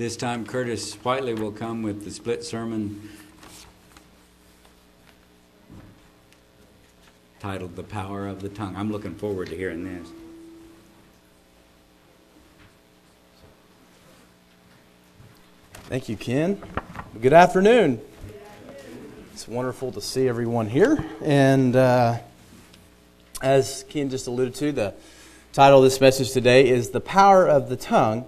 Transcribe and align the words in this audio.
This 0.00 0.16
time, 0.16 0.46
Curtis 0.46 0.94
Whiteley 0.94 1.34
will 1.34 1.52
come 1.52 1.82
with 1.82 2.04
the 2.04 2.10
split 2.10 2.42
sermon 2.42 3.10
titled 7.38 7.76
The 7.76 7.82
Power 7.82 8.26
of 8.26 8.40
the 8.40 8.48
Tongue. 8.48 8.74
I'm 8.76 8.90
looking 8.90 9.14
forward 9.14 9.48
to 9.48 9.56
hearing 9.58 9.84
this. 9.84 10.08
Thank 15.90 16.08
you, 16.08 16.16
Ken. 16.16 16.62
Good 17.20 17.34
afternoon. 17.34 18.00
It's 19.34 19.46
wonderful 19.46 19.92
to 19.92 20.00
see 20.00 20.26
everyone 20.26 20.66
here. 20.66 21.04
And 21.22 21.76
uh, 21.76 22.20
as 23.42 23.84
Ken 23.90 24.08
just 24.08 24.28
alluded 24.28 24.54
to, 24.54 24.72
the 24.72 24.94
title 25.52 25.80
of 25.80 25.84
this 25.84 26.00
message 26.00 26.30
today 26.30 26.70
is 26.70 26.88
The 26.88 27.02
Power 27.02 27.46
of 27.46 27.68
the 27.68 27.76
Tongue. 27.76 28.24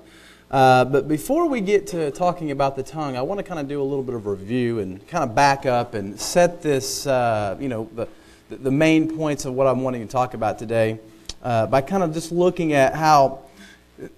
Uh, 0.53 0.85
but 0.85 1.09
before 1.09 1.49
we 1.49 1.63
get 1.63 1.87
to 1.87 2.11
talking 2.11 2.51
about 2.51 2.77
the 2.77 2.83
tongue, 2.83 3.17
I 3.17 3.23
want 3.23 3.39
to 3.39 3.43
kind 3.43 3.59
of 3.59 3.69
do 3.69 3.81
a 3.81 3.83
little 3.83 4.03
bit 4.03 4.15
of 4.15 4.27
review 4.27 4.81
and 4.81 5.07
kind 5.09 5.25
of 5.25 5.35
back 5.35 5.65
up 5.65 5.95
and 5.95 6.21
set 6.21 6.61
this, 6.61 7.07
uh, 7.07 7.57
you 7.59 7.69
know, 7.69 7.89
the, 7.95 8.07
the 8.51 8.71
main 8.71 9.17
points 9.17 9.47
of 9.47 9.55
what 9.55 9.67
I'm 9.67 9.81
wanting 9.81 10.07
to 10.07 10.13
talk 10.13 10.35
about 10.35 10.59
today 10.59 10.99
uh, 11.43 11.67
by 11.69 11.81
kind 11.81 12.03
of 12.03 12.13
just 12.13 12.33
looking 12.33 12.75
at 12.75 12.95
how 12.95 13.45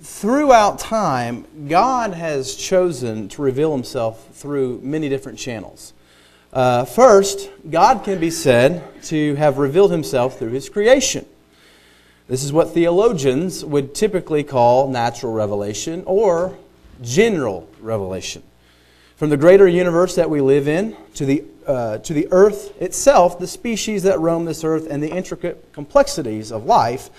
throughout 0.02 0.80
time, 0.80 1.46
God 1.68 2.14
has 2.14 2.56
chosen 2.56 3.28
to 3.28 3.42
reveal 3.42 3.70
himself 3.73 4.28
through 4.34 4.80
many 4.82 5.09
different 5.09 5.38
channels. 5.38 5.92
Uh, 6.52 6.84
first, 6.84 7.48
God 7.70 8.02
can 8.02 8.18
be 8.18 8.30
said 8.30 8.82
to 9.04 9.37
have 9.37 9.59
revealed 9.59 9.92
himself 9.92 10.37
through 10.38 10.51
his 10.51 10.68
creation. 10.68 11.26
This 12.27 12.42
is 12.42 12.52
what 12.55 12.70
theologians 12.70 13.64
would 13.64 13.95
typically 13.95 14.45
call 14.45 14.88
natural 14.88 15.32
revelation 15.32 16.02
or 16.06 16.56
general 17.02 17.69
revelation. 17.80 18.42
From 19.16 19.29
the 19.29 19.37
greater 19.37 19.68
universe 19.68 20.15
that 20.15 20.30
we 20.30 20.40
live 20.40 20.66
in 20.66 20.96
to 21.15 21.26
the, 21.26 21.45
uh, 21.66 21.98
to 21.98 22.15
the 22.15 22.26
earth 22.30 22.80
itself, 22.80 23.38
the 23.38 23.46
species 23.46 24.04
that 24.04 24.18
roam 24.18 24.46
this 24.46 24.65
earth, 24.65 24.87
and 24.90 25.02
the 25.02 25.10
intricate 25.10 25.71
complexities 25.73 26.51
of 26.51 26.65
life, 26.65 27.10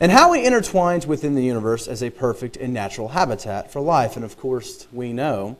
and 0.00 0.12
how 0.12 0.34
it 0.34 0.44
intertwines 0.44 1.06
within 1.06 1.34
the 1.34 1.42
universe 1.42 1.88
as 1.88 2.02
a 2.02 2.10
perfect 2.10 2.56
and 2.58 2.74
natural 2.74 3.08
habitat 3.08 3.72
for 3.72 3.80
life. 3.80 4.16
And 4.16 4.24
of 4.24 4.36
course, 4.36 4.86
we 4.92 5.14
know 5.14 5.56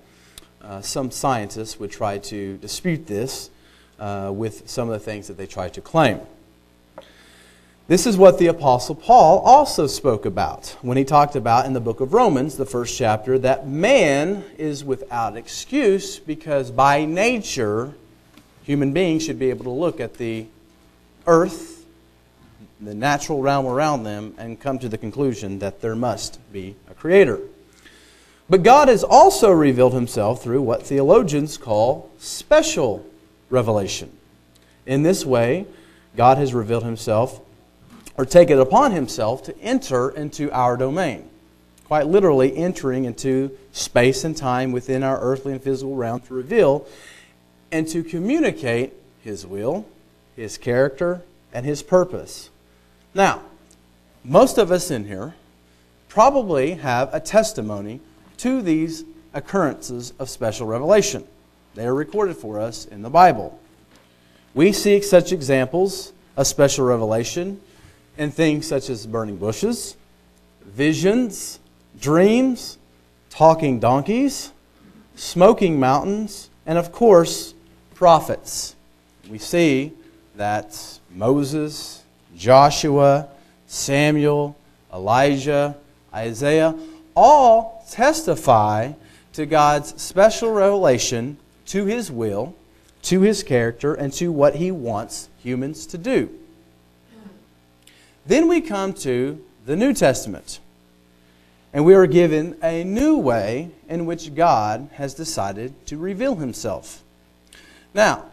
uh, 0.61 0.83
some 0.83 1.11
scientists 1.11 1.81
would 1.81 1.91
try 1.91 2.19
to 2.19 2.59
dispute 2.59 3.07
this 3.07 3.51
uh, 3.99 4.31
with 4.35 4.69
some 4.69 4.89
of 4.89 4.93
the 4.93 5.05
things 5.05 5.29
that 5.29 5.37
they 5.39 5.47
try 5.47 5.69
to 5.71 5.81
claim. 5.81 6.21
This 7.89 8.07
is 8.07 8.17
what 8.17 8.39
the 8.39 8.47
Apostle 8.47 8.95
Paul 8.95 9.41
also 9.41 9.87
spoke 9.87 10.25
about 10.25 10.77
when 10.83 10.97
he 10.97 11.05
talked 11.05 11.35
about 11.35 11.67
in 11.67 11.73
the 11.73 11.81
book 11.81 12.01
of 12.01 12.13
Romans, 12.13 12.57
the 12.57 12.65
first 12.65 12.97
chapter, 12.97 13.39
that 13.41 13.67
man 13.67 14.45
is 14.57 14.85
without 14.85 15.37
excuse 15.37 16.19
because 16.19 16.71
by 16.71 17.05
nature, 17.05 17.95
human 18.63 18.93
beings 18.93 19.25
should 19.25 19.39
be 19.39 19.51
able 19.51 19.65
to 19.65 19.71
look 19.71 20.01
at 20.01 20.15
the 20.15 20.47
earth 21.27 21.73
the 22.83 22.95
natural 22.95 23.41
realm 23.41 23.67
around 23.67 24.03
them 24.03 24.35
and 24.39 24.59
come 24.59 24.79
to 24.81 24.89
the 24.89 24.99
conclusion 24.99 25.61
that 25.61 25.81
there 25.81 25.95
must 25.95 26.41
be 26.53 26.75
a 26.91 26.95
creator. 26.95 27.39
But 28.51 28.65
God 28.65 28.89
has 28.89 29.05
also 29.05 29.51
revealed 29.51 29.95
himself 29.95 30.43
through 30.43 30.63
what 30.63 30.83
theologians 30.83 31.57
call 31.57 32.11
special 32.19 33.07
revelation. 33.51 34.11
In 34.85 35.05
this 35.05 35.25
way, 35.25 35.65
God 36.17 36.39
has 36.39 36.53
revealed 36.53 36.83
himself 36.83 37.41
or 38.17 38.25
take 38.25 38.51
it 38.51 38.59
upon 38.59 38.93
himself 38.93 39.43
to 39.45 39.59
enter 39.61 40.11
into 40.11 40.51
our 40.53 40.77
domain. 40.77 41.29
Quite 41.87 42.07
literally, 42.07 42.57
entering 42.57 43.05
into 43.05 43.57
space 43.73 44.25
and 44.25 44.37
time 44.37 44.73
within 44.73 45.03
our 45.03 45.21
earthly 45.21 45.53
and 45.53 45.63
physical 45.63 45.95
realm 45.95 46.21
to 46.21 46.35
reveal 46.35 46.87
and 47.71 47.89
to 47.89 48.03
communicate 48.03 48.93
his 49.23 49.47
will, 49.47 49.87
his 50.37 50.59
character, 50.59 51.23
and 51.53 51.67
his 51.67 51.83
purpose. 51.83 52.51
Now, 53.15 53.43
most 54.25 54.59
of 54.59 54.71
us 54.71 54.91
in 54.91 55.07
here 55.07 55.35
probably 56.09 56.73
have 56.75 57.13
a 57.13 57.21
testimony 57.21 58.01
to 58.39 58.63
these 58.63 59.05
occurrences 59.35 60.13
of 60.19 60.29
special 60.29 60.67
revelation. 60.67 61.27
They 61.75 61.87
are 61.87 61.95
recorded 61.95 62.37
for 62.37 62.61
us 62.61 62.85
in 62.85 63.03
the 63.03 63.11
Bible. 63.11 63.59
We 64.55 64.73
seek 64.73 65.05
such 65.05 65.33
examples 65.33 66.13
of 66.37 66.47
special 66.47 66.85
revelation 66.85 67.61
in 68.17 68.31
things 68.31 68.67
such 68.67 68.91
as 68.91 69.07
burning 69.07 69.37
bushes, 69.37 69.97
visions, 70.65 71.59
dreams, 72.01 72.79
talking 73.31 73.81
donkeys, 73.81 74.53
smoking 75.15 75.81
mountains, 75.81 76.51
and 76.67 76.79
of 76.79 76.93
course, 76.93 77.55
prophets. 77.95 78.75
We 79.31 79.39
see 79.39 79.93
that 80.37 80.99
Moses, 81.11 82.03
Joshua, 82.37 83.29
Samuel, 83.67 84.57
Elijah, 84.93 85.77
Isaiah, 86.15 86.75
all 87.15 87.85
testify 87.91 88.93
to 89.33 89.47
God's 89.47 90.01
special 90.01 90.53
revelation 90.53 91.39
to 91.67 91.87
his 91.87 92.11
will, 92.11 92.55
to 93.03 93.23
his 93.23 93.43
character, 93.43 93.95
and 93.95 94.13
to 94.15 94.31
what 94.31 94.57
he 94.57 94.71
wants 94.71 95.29
humans 95.43 95.87
to 95.87 95.99
do. 95.99 96.31
Then 98.27 98.49
we 98.49 98.61
come 98.61 98.93
to 98.95 99.43
the 99.67 99.77
New 99.77 99.93
Testament. 99.93 100.61
And 101.73 101.85
we 101.85 101.95
are 101.95 102.07
given 102.07 102.57
a 102.63 102.85
new 102.85 103.17
way 103.17 103.71
in 103.89 104.05
which 104.05 104.35
God 104.35 104.91
has 104.95 105.15
decided 105.15 105.87
to 105.87 105.97
reveal 105.97 106.37
himself. 106.37 107.03
Now, 107.95 108.27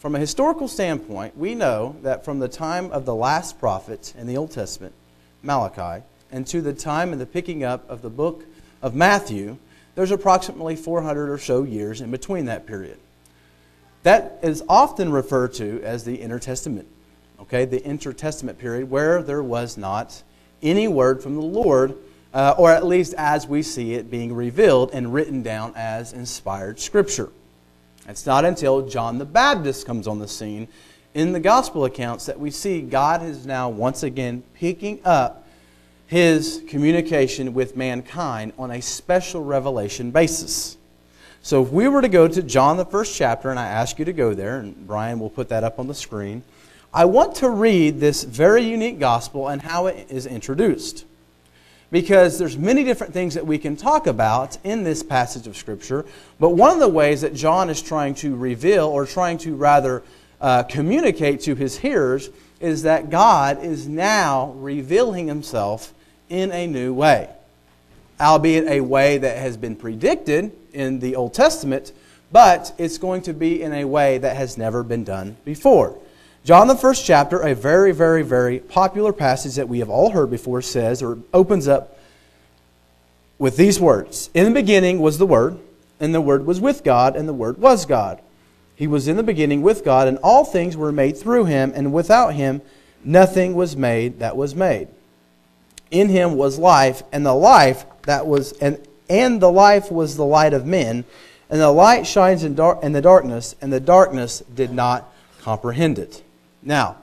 from 0.00 0.14
a 0.14 0.18
historical 0.18 0.66
standpoint, 0.66 1.36
we 1.36 1.54
know 1.54 1.96
that 2.02 2.24
from 2.24 2.38
the 2.38 2.48
time 2.48 2.90
of 2.90 3.04
the 3.04 3.14
last 3.14 3.60
prophet 3.60 4.12
in 4.18 4.26
the 4.26 4.36
Old 4.36 4.50
Testament, 4.50 4.94
Malachi, 5.42 6.04
and 6.32 6.46
to 6.46 6.60
the 6.60 6.72
time 6.72 7.12
of 7.12 7.18
the 7.18 7.26
picking 7.26 7.62
up 7.62 7.88
of 7.88 8.02
the 8.02 8.10
book 8.10 8.44
of 8.82 8.94
Matthew, 8.94 9.58
there's 9.94 10.10
approximately 10.10 10.74
400 10.74 11.30
or 11.30 11.38
so 11.38 11.62
years 11.62 12.00
in 12.00 12.10
between 12.10 12.46
that 12.46 12.66
period. 12.66 12.98
That 14.02 14.38
is 14.42 14.64
often 14.68 15.12
referred 15.12 15.52
to 15.54 15.82
as 15.82 16.04
the 16.04 16.20
intertestament, 16.20 16.88
okay, 17.42 17.64
the 17.64 17.84
intertestament 17.84 18.58
period 18.58 18.90
where 18.90 19.22
there 19.22 19.42
was 19.42 19.76
not 19.76 20.22
any 20.62 20.88
word 20.88 21.22
from 21.22 21.34
the 21.34 21.42
Lord, 21.42 21.96
uh, 22.32 22.54
or 22.58 22.70
at 22.70 22.86
least 22.86 23.14
as 23.14 23.46
we 23.46 23.62
see 23.62 23.94
it 23.94 24.10
being 24.10 24.34
revealed 24.34 24.90
and 24.92 25.12
written 25.12 25.42
down 25.42 25.72
as 25.74 26.12
inspired 26.12 26.78
scripture. 26.78 27.30
It's 28.08 28.26
not 28.26 28.44
until 28.44 28.86
John 28.86 29.18
the 29.18 29.24
Baptist 29.24 29.86
comes 29.86 30.06
on 30.06 30.18
the 30.18 30.28
scene 30.28 30.68
in 31.14 31.32
the 31.32 31.40
gospel 31.40 31.84
accounts 31.84 32.26
that 32.26 32.38
we 32.38 32.50
see 32.50 32.80
God 32.82 33.22
is 33.22 33.46
now 33.46 33.68
once 33.68 34.02
again 34.02 34.42
picking 34.54 35.00
up 35.04 35.46
his 36.06 36.62
communication 36.68 37.54
with 37.54 37.76
mankind 37.76 38.52
on 38.58 38.70
a 38.70 38.80
special 38.80 39.44
revelation 39.44 40.10
basis. 40.10 40.76
So 41.42 41.62
if 41.62 41.70
we 41.70 41.88
were 41.88 42.02
to 42.02 42.08
go 42.08 42.28
to 42.28 42.42
John 42.42 42.76
the 42.76 42.84
first 42.84 43.16
chapter, 43.16 43.50
and 43.50 43.58
I 43.58 43.66
ask 43.66 43.98
you 43.98 44.04
to 44.04 44.12
go 44.12 44.34
there, 44.34 44.58
and 44.58 44.86
Brian 44.86 45.18
will 45.18 45.30
put 45.30 45.48
that 45.48 45.64
up 45.64 45.78
on 45.78 45.86
the 45.86 45.94
screen, 45.94 46.42
I 46.92 47.04
want 47.04 47.36
to 47.36 47.48
read 47.48 48.00
this 48.00 48.24
very 48.24 48.62
unique 48.62 48.98
gospel 48.98 49.46
and 49.46 49.62
how 49.62 49.86
it 49.86 50.08
is 50.10 50.26
introduced 50.26 51.04
because 51.92 52.36
there's 52.36 52.58
many 52.58 52.82
different 52.82 53.12
things 53.12 53.34
that 53.34 53.46
we 53.46 53.58
can 53.58 53.76
talk 53.76 54.08
about 54.08 54.58
in 54.64 54.82
this 54.82 55.02
passage 55.02 55.46
of 55.46 55.56
Scripture. 55.56 56.04
But 56.40 56.50
one 56.50 56.72
of 56.72 56.80
the 56.80 56.88
ways 56.88 57.20
that 57.20 57.34
John 57.34 57.70
is 57.70 57.80
trying 57.80 58.14
to 58.16 58.34
reveal, 58.34 58.86
or 58.86 59.06
trying 59.06 59.38
to 59.38 59.54
rather 59.54 60.02
uh, 60.40 60.64
communicate 60.64 61.40
to 61.42 61.54
his 61.54 61.78
hearers, 61.78 62.30
is 62.60 62.82
that 62.82 63.10
God 63.10 63.62
is 63.64 63.88
now 63.88 64.52
revealing 64.56 65.28
himself 65.28 65.94
in 66.28 66.50
a 66.52 66.66
new 66.66 66.92
way. 66.92 67.28
Albeit 68.20 68.66
a 68.68 68.80
way 68.80 69.18
that 69.18 69.38
has 69.38 69.56
been 69.56 69.76
predicted 69.76 70.52
in 70.72 71.00
the 71.00 71.16
Old 71.16 71.34
Testament, 71.34 71.92
but 72.30 72.72
it's 72.78 72.98
going 72.98 73.22
to 73.22 73.32
be 73.32 73.62
in 73.62 73.72
a 73.72 73.84
way 73.84 74.18
that 74.18 74.36
has 74.36 74.58
never 74.58 74.82
been 74.82 75.04
done 75.04 75.36
before. 75.44 75.98
John, 76.44 76.68
the 76.68 76.76
first 76.76 77.04
chapter, 77.04 77.40
a 77.40 77.54
very, 77.54 77.92
very, 77.92 78.22
very 78.22 78.60
popular 78.60 79.12
passage 79.12 79.56
that 79.56 79.68
we 79.68 79.80
have 79.80 79.90
all 79.90 80.10
heard 80.10 80.30
before, 80.30 80.62
says 80.62 81.02
or 81.02 81.18
opens 81.34 81.68
up 81.68 81.98
with 83.38 83.56
these 83.56 83.78
words 83.78 84.30
In 84.32 84.44
the 84.44 84.60
beginning 84.60 85.00
was 85.00 85.18
the 85.18 85.26
Word, 85.26 85.58
and 85.98 86.14
the 86.14 86.20
Word 86.20 86.46
was 86.46 86.60
with 86.60 86.82
God, 86.82 87.14
and 87.14 87.28
the 87.28 87.34
Word 87.34 87.58
was 87.58 87.84
God. 87.84 88.20
He 88.74 88.86
was 88.86 89.06
in 89.06 89.16
the 89.16 89.22
beginning 89.22 89.60
with 89.60 89.84
God, 89.84 90.08
and 90.08 90.16
all 90.18 90.44
things 90.44 90.76
were 90.76 90.92
made 90.92 91.18
through 91.18 91.44
him, 91.44 91.72
and 91.74 91.92
without 91.92 92.32
him 92.34 92.62
nothing 93.04 93.54
was 93.54 93.76
made 93.76 94.20
that 94.20 94.36
was 94.36 94.54
made. 94.54 94.88
In 95.90 96.08
him 96.08 96.36
was 96.36 96.58
life, 96.58 97.02
and 97.12 97.26
the 97.26 97.34
life 97.34 97.84
that 98.02 98.26
was 98.26 98.52
and, 98.52 98.78
and 99.10 99.42
the 99.42 99.52
life 99.52 99.92
was 99.92 100.16
the 100.16 100.24
light 100.24 100.54
of 100.54 100.64
men, 100.64 101.04
and 101.50 101.60
the 101.60 101.70
light 101.70 102.06
shines 102.06 102.44
in, 102.44 102.54
dar- 102.54 102.78
in 102.82 102.92
the 102.92 103.02
darkness, 103.02 103.54
and 103.60 103.70
the 103.70 103.80
darkness 103.80 104.42
did 104.54 104.72
not 104.72 105.12
comprehend 105.42 105.98
it. 105.98 106.22
Now, 106.62 106.96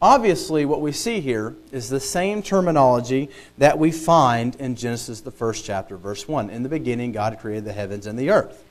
obviously, 0.00 0.64
what 0.64 0.80
we 0.80 0.92
see 0.92 1.20
here 1.20 1.54
is 1.70 1.88
the 1.88 2.00
same 2.00 2.42
terminology 2.42 3.30
that 3.58 3.78
we 3.78 3.90
find 3.90 4.54
in 4.56 4.76
Genesis, 4.76 5.20
the 5.20 5.30
first 5.30 5.64
chapter, 5.64 5.96
verse 5.96 6.26
1. 6.26 6.50
In 6.50 6.62
the 6.62 6.68
beginning, 6.68 7.12
God 7.12 7.38
created 7.38 7.64
the 7.64 7.72
heavens 7.72 8.06
and 8.06 8.18
the 8.18 8.30
earth. 8.30 8.64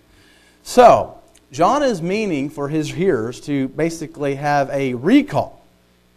So, 0.63 1.19
John 1.51 1.83
is 1.83 2.01
meaning 2.01 2.49
for 2.49 2.69
his 2.69 2.91
hearers 2.93 3.41
to 3.41 3.67
basically 3.69 4.35
have 4.35 4.69
a 4.69 4.93
recall. 4.93 5.61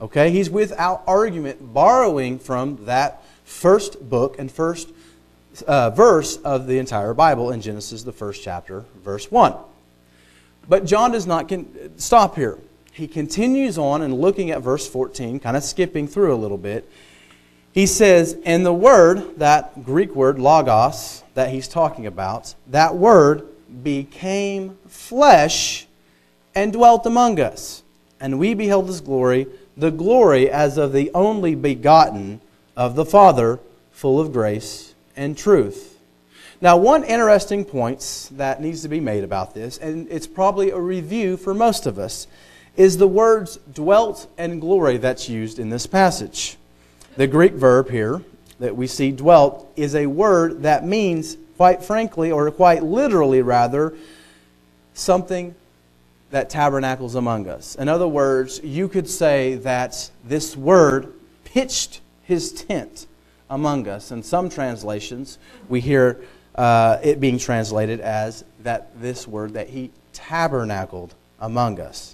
Okay? 0.00 0.30
He's 0.30 0.48
without 0.48 1.02
argument 1.06 1.74
borrowing 1.74 2.38
from 2.38 2.84
that 2.86 3.22
first 3.44 4.08
book 4.08 4.38
and 4.38 4.50
first 4.50 4.90
uh, 5.66 5.90
verse 5.90 6.36
of 6.38 6.66
the 6.66 6.78
entire 6.78 7.14
Bible 7.14 7.50
in 7.50 7.60
Genesis, 7.60 8.02
the 8.02 8.12
first 8.12 8.42
chapter, 8.42 8.84
verse 9.02 9.30
1. 9.30 9.54
But 10.68 10.84
John 10.84 11.12
does 11.12 11.26
not 11.26 11.52
stop 11.96 12.36
here. 12.36 12.58
He 12.94 13.08
continues 13.08 13.76
on 13.76 14.02
and 14.02 14.14
looking 14.14 14.52
at 14.52 14.62
verse 14.62 14.88
14, 14.88 15.40
kind 15.40 15.56
of 15.56 15.64
skipping 15.64 16.06
through 16.06 16.32
a 16.32 16.36
little 16.38 16.56
bit. 16.56 16.88
He 17.72 17.86
says, 17.86 18.38
And 18.44 18.64
the 18.64 18.72
word, 18.72 19.40
that 19.40 19.84
Greek 19.84 20.14
word, 20.14 20.38
logos, 20.38 21.24
that 21.34 21.50
he's 21.50 21.66
talking 21.66 22.06
about, 22.06 22.54
that 22.68 22.94
word 22.94 23.48
became 23.82 24.78
flesh 24.86 25.88
and 26.54 26.72
dwelt 26.72 27.04
among 27.04 27.40
us. 27.40 27.82
And 28.20 28.38
we 28.38 28.54
beheld 28.54 28.86
his 28.86 29.00
glory, 29.00 29.48
the 29.76 29.90
glory 29.90 30.48
as 30.48 30.78
of 30.78 30.92
the 30.92 31.10
only 31.14 31.56
begotten 31.56 32.40
of 32.76 32.94
the 32.94 33.04
Father, 33.04 33.58
full 33.90 34.20
of 34.20 34.32
grace 34.32 34.94
and 35.16 35.36
truth. 35.36 35.98
Now, 36.60 36.76
one 36.76 37.02
interesting 37.02 37.64
point 37.64 38.30
that 38.34 38.62
needs 38.62 38.82
to 38.82 38.88
be 38.88 39.00
made 39.00 39.24
about 39.24 39.52
this, 39.52 39.78
and 39.78 40.06
it's 40.12 40.28
probably 40.28 40.70
a 40.70 40.78
review 40.78 41.36
for 41.36 41.54
most 41.54 41.86
of 41.86 41.98
us, 41.98 42.28
is 42.76 42.96
the 42.96 43.08
words 43.08 43.58
dwelt 43.72 44.28
and 44.36 44.60
glory 44.60 44.96
that's 44.96 45.28
used 45.28 45.58
in 45.58 45.70
this 45.70 45.86
passage. 45.86 46.56
The 47.16 47.26
Greek 47.26 47.52
verb 47.52 47.90
here 47.90 48.22
that 48.58 48.76
we 48.76 48.86
see 48.86 49.12
dwelt 49.12 49.70
is 49.76 49.94
a 49.94 50.06
word 50.06 50.62
that 50.62 50.84
means, 50.84 51.36
quite 51.56 51.82
frankly, 51.82 52.32
or 52.32 52.50
quite 52.50 52.82
literally 52.82 53.42
rather, 53.42 53.94
something 54.94 55.54
that 56.30 56.50
tabernacles 56.50 57.14
among 57.14 57.48
us. 57.48 57.76
In 57.76 57.88
other 57.88 58.08
words, 58.08 58.60
you 58.64 58.88
could 58.88 59.08
say 59.08 59.54
that 59.56 60.10
this 60.24 60.56
word 60.56 61.12
pitched 61.44 62.00
his 62.24 62.52
tent 62.52 63.06
among 63.48 63.86
us. 63.86 64.10
In 64.10 64.22
some 64.22 64.48
translations, 64.48 65.38
we 65.68 65.80
hear 65.80 66.20
uh, 66.56 66.98
it 67.02 67.20
being 67.20 67.38
translated 67.38 68.00
as 68.00 68.44
that 68.62 69.00
this 69.00 69.28
word 69.28 69.54
that 69.54 69.68
he 69.68 69.90
tabernacled 70.12 71.14
among 71.40 71.80
us. 71.80 72.13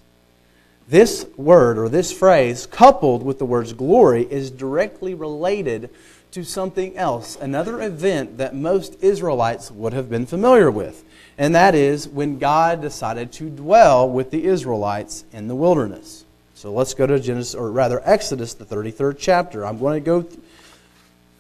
This 0.91 1.25
word 1.37 1.79
or 1.79 1.89
this 1.89 2.11
phrase, 2.11 2.67
coupled 2.67 3.23
with 3.23 3.39
the 3.39 3.45
words 3.45 3.73
glory, 3.73 4.27
is 4.29 4.51
directly 4.51 5.15
related 5.15 5.89
to 6.33 6.43
something 6.43 6.97
else, 6.97 7.37
another 7.41 7.81
event 7.81 8.39
that 8.39 8.57
most 8.57 9.01
Israelites 9.01 9.71
would 9.71 9.93
have 9.93 10.11
been 10.11 10.27
familiar 10.27 10.69
with. 10.69 11.05
And 11.39 11.55
that 11.55 11.77
is 11.77 12.09
when 12.09 12.41
God 12.41 12.83
decided 12.83 13.31
to 13.35 13.49
dwell 13.49 14.11
with 14.11 14.33
the 14.33 14.45
Israelites 14.45 15.25
in 15.31 15.47
the 15.47 15.55
wilderness. 15.55 16.25
So 16.55 16.73
let's 16.73 16.93
go 16.93 17.07
to 17.07 17.21
Genesis, 17.21 17.55
or 17.55 17.71
rather 17.71 18.03
Exodus, 18.05 18.55
the 18.55 18.65
33rd 18.65 19.17
chapter. 19.17 19.65
I'm 19.65 19.79
going 19.79 20.03
to 20.03 20.05
go 20.05 20.29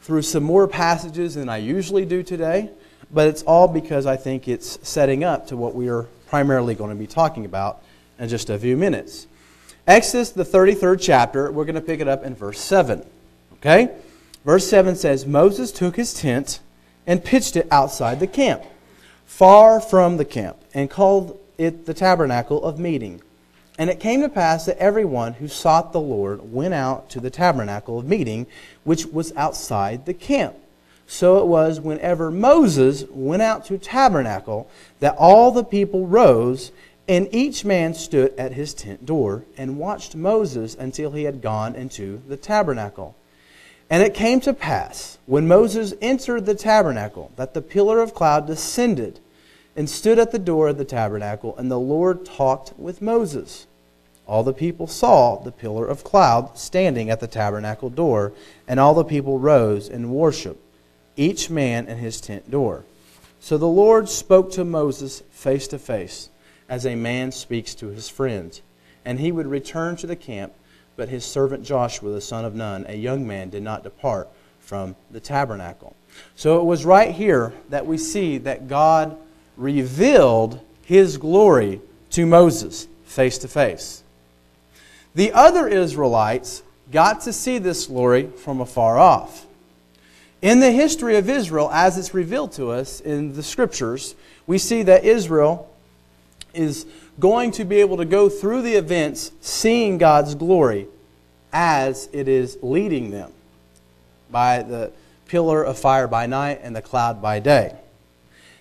through 0.02 0.23
some 0.23 0.44
more 0.44 0.69
passages 0.69 1.35
than 1.35 1.49
I 1.49 1.56
usually 1.56 2.05
do 2.05 2.23
today, 2.23 2.70
but 3.12 3.26
it's 3.26 3.43
all 3.43 3.67
because 3.67 4.06
I 4.06 4.17
think 4.17 4.47
it's 4.47 4.79
setting 4.88 5.25
up 5.25 5.49
to 5.49 5.56
what 5.56 5.75
we 5.75 5.88
are 5.88 6.05
primarily 6.29 6.76
going 6.76 6.91
to 6.91 6.97
be 6.97 7.08
talking 7.08 7.44
about 7.44 7.82
in 8.17 8.29
just 8.29 8.49
a 8.49 8.56
few 8.56 8.76
minutes. 8.76 9.26
Exodus, 9.87 10.31
the 10.31 10.44
33rd 10.44 11.00
chapter, 11.00 11.50
we're 11.50 11.65
going 11.65 11.75
to 11.75 11.81
pick 11.81 12.00
it 12.00 12.09
up 12.09 12.25
in 12.25 12.35
verse 12.35 12.61
7. 12.61 13.05
Okay? 13.55 13.91
Verse 14.44 14.69
7 14.69 14.97
says 14.97 15.27
Moses 15.27 15.73
took 15.73 15.97
his 15.97 16.15
tent 16.15 16.61
and 17.06 17.25
pitched 17.25 17.56
it 17.56 17.67
outside 17.71 18.21
the 18.21 18.27
camp, 18.27 18.62
far 19.27 19.81
from 19.81 20.17
the 20.17 20.25
camp, 20.25 20.59
and 20.75 20.91
called 20.91 21.38
it 21.59 21.87
the 21.87 21.94
tabernacle 21.94 22.62
of 22.65 22.79
meeting. 22.79 23.21
And 23.79 23.88
it 23.88 24.00
came 24.00 24.21
to 24.21 24.29
pass 24.29 24.67
that 24.67 24.79
everyone 24.79 25.35
who 25.35 25.49
sought 25.49 25.93
the 25.93 26.00
Lord 26.00 26.53
went 26.53 26.75
out 26.75 27.09
to 27.11 27.21
the 27.21 27.31
tabernacle 27.31 27.99
of 27.99 28.06
meeting, 28.06 28.47
which 28.85 29.06
was 29.06 29.33
outside 29.37 30.05
the 30.05 30.15
camp. 30.15 30.55
So 31.06 31.38
it 31.38 31.47
was 31.47 31.81
whenever 31.81 32.31
Moses 32.31 33.05
went 33.11 33.43
out 33.43 33.65
to 33.67 33.79
tabernacle 33.79 34.71
that 35.00 35.17
all 35.19 35.50
the 35.50 35.65
people 35.65 36.06
rose, 36.06 36.71
and 37.11 37.29
each 37.33 37.65
man 37.65 37.93
stood 37.93 38.33
at 38.39 38.53
his 38.53 38.73
tent 38.73 39.05
door 39.05 39.45
and 39.57 39.79
watched 39.79 40.15
Moses 40.15 40.77
until 40.77 41.11
he 41.11 41.25
had 41.25 41.43
gone 41.43 41.75
into 41.75 42.23
the 42.29 42.37
tabernacle. 42.37 43.17
And 43.91 44.03
it 44.03 44.15
came 44.15 44.41
to 44.43 44.55
pass, 44.55 45.19
when 45.27 45.49
Moses 45.49 45.93
entered 46.01 46.47
the 46.47 46.55
tabernacle, 46.55 47.33
that 47.35 47.53
the 47.53 47.62
pillar 47.62 48.01
of 48.01 48.15
cloud 48.15 48.47
descended 48.47 49.19
and 49.75 49.91
stood 49.91 50.21
at 50.21 50.31
the 50.31 50.39
door 50.39 50.69
of 50.69 50.79
the 50.79 50.85
tabernacle, 50.85 51.57
and 51.59 51.69
the 51.69 51.81
Lord 51.81 52.25
talked 52.25 52.79
with 52.79 53.03
Moses 53.03 53.67
all 54.31 54.45
the 54.45 54.53
people 54.53 54.87
saw 54.87 55.43
the 55.43 55.51
pillar 55.51 55.85
of 55.85 56.05
cloud 56.05 56.57
standing 56.57 57.11
at 57.11 57.19
the 57.19 57.27
tabernacle 57.27 57.91
door, 57.91 58.33
and 58.69 58.79
all 58.79 58.95
the 58.95 59.03
people 59.03 59.41
rose 59.41 59.89
and 59.89 60.12
worshiped, 60.12 60.62
each 61.17 61.51
man 61.51 61.89
in 61.89 61.99
his 61.99 62.21
tent 62.21 62.49
door. 62.49 62.85
So 63.41 63.59
the 63.59 63.67
Lord 63.67 64.09
spoke 64.09 64.53
to 64.53 64.65
Moses 64.65 65.25
face 65.33 65.67
to 65.67 65.81
face, 65.81 66.30
as 66.71 66.87
a 66.87 66.95
man 66.95 67.33
speaks 67.33 67.75
to 67.75 67.89
his 67.89 68.09
friends. 68.09 68.63
And 69.05 69.19
he 69.19 69.33
would 69.33 69.47
return 69.47 69.97
to 69.97 70.07
the 70.07 70.17
camp, 70.17 70.55
but 70.97 71.09
his 71.09 71.25
servant 71.25 71.65
Joshua, 71.65 72.13
the 72.13 72.21
son 72.21 72.45
of 72.45 72.55
Nun, 72.55 72.87
a 72.89 72.97
young 72.97 73.27
man, 73.27 73.51
did 73.51 73.63
not 73.63 73.83
depart 73.83 74.29
from 74.61 74.95
the 75.11 75.21
tabernacle. 75.21 75.97
So 76.37 76.61
it 76.61 76.65
was 76.65 76.85
right 76.85 77.13
here 77.13 77.53
that 77.71 77.87
we 77.87 77.99
see 77.99 78.39
that 78.39 78.69
God 78.69 79.17
revealed 79.57 80.61
his 80.85 81.17
glory 81.19 81.81
to 82.11 82.25
Moses 82.25 82.87
face 83.05 83.39
to 83.39 83.49
face. 83.49 84.03
The 85.15 85.33
other 85.33 85.67
Israelites 85.67 86.63
got 86.93 87.23
to 87.23 87.33
see 87.33 87.59
this 87.59 87.87
glory 87.87 88.29
from 88.29 88.61
afar 88.61 88.99
off. 88.99 89.47
In 90.43 90.61
the 90.61 90.71
history 90.71 91.17
of 91.17 91.29
Israel, 91.29 91.71
as 91.73 91.99
it's 91.99 92.15
revealed 92.15 92.53
to 92.53 92.71
us 92.71 93.01
in 93.01 93.35
the 93.35 93.43
scriptures, 93.43 94.15
we 94.47 94.59
see 94.59 94.83
that 94.85 95.05
Israel 95.05 95.70
is 96.55 96.87
going 97.19 97.50
to 97.52 97.64
be 97.64 97.76
able 97.76 97.97
to 97.99 98.05
go 98.05 98.29
through 98.29 98.62
the 98.62 98.75
events 98.75 99.32
seeing 99.41 99.99
God's 99.99 100.35
glory 100.35 100.87
as 101.52 102.08
it 102.12 102.29
is 102.29 102.58
leading 102.62 103.11
them 103.11 103.32
by 104.31 104.62
the 104.62 104.93
pillar 105.26 105.62
of 105.62 105.79
fire 105.79 106.08
by 106.08 106.26
night 106.26 106.61
and 106.62 106.75
the 106.75 106.82
cloud 106.82 107.20
by 107.20 107.38
day. 107.41 107.76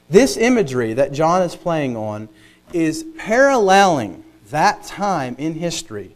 This 0.10 0.38
imagery 0.38 0.94
that 0.94 1.12
John 1.12 1.42
is 1.42 1.56
playing 1.56 1.96
on 1.96 2.30
is 2.74 3.06
paralleling 3.18 4.24
that 4.50 4.84
time 4.84 5.36
in 5.38 5.54
history 5.54 6.16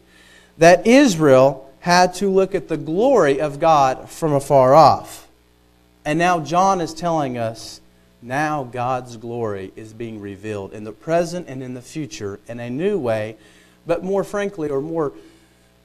that 0.57 0.85
Israel 0.85 1.71
had 1.79 2.13
to 2.15 2.29
look 2.29 2.55
at 2.55 2.67
the 2.67 2.77
glory 2.77 3.39
of 3.41 3.59
God 3.59 4.09
from 4.09 4.33
afar 4.33 4.73
off. 4.73 5.27
And 6.05 6.17
now 6.19 6.39
John 6.39 6.81
is 6.81 6.93
telling 6.93 7.37
us 7.37 7.81
now 8.23 8.63
God's 8.63 9.17
glory 9.17 9.71
is 9.75 9.93
being 9.93 10.19
revealed 10.19 10.73
in 10.73 10.83
the 10.83 10.91
present 10.91 11.47
and 11.47 11.61
in 11.61 11.73
the 11.73 11.81
future 11.81 12.39
in 12.47 12.59
a 12.59 12.69
new 12.69 12.97
way, 12.97 13.37
but 13.85 14.03
more 14.03 14.23
frankly, 14.23 14.69
or 14.69 14.81
more 14.81 15.13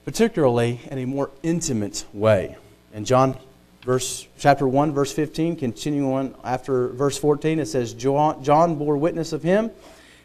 particularly, 0.04 0.80
in 0.90 0.98
a 0.98 1.04
more 1.04 1.30
intimate 1.42 2.04
way. 2.12 2.56
In 2.94 3.04
John 3.04 3.36
verse 3.82 4.26
chapter 4.38 4.66
1 4.66 4.92
verse 4.92 5.12
15 5.12 5.56
continuing 5.56 6.12
on 6.12 6.34
after 6.42 6.88
verse 6.88 7.16
14 7.16 7.60
it 7.60 7.66
says 7.66 7.94
john 7.94 8.74
bore 8.74 8.96
witness 8.96 9.32
of 9.32 9.42
him 9.42 9.70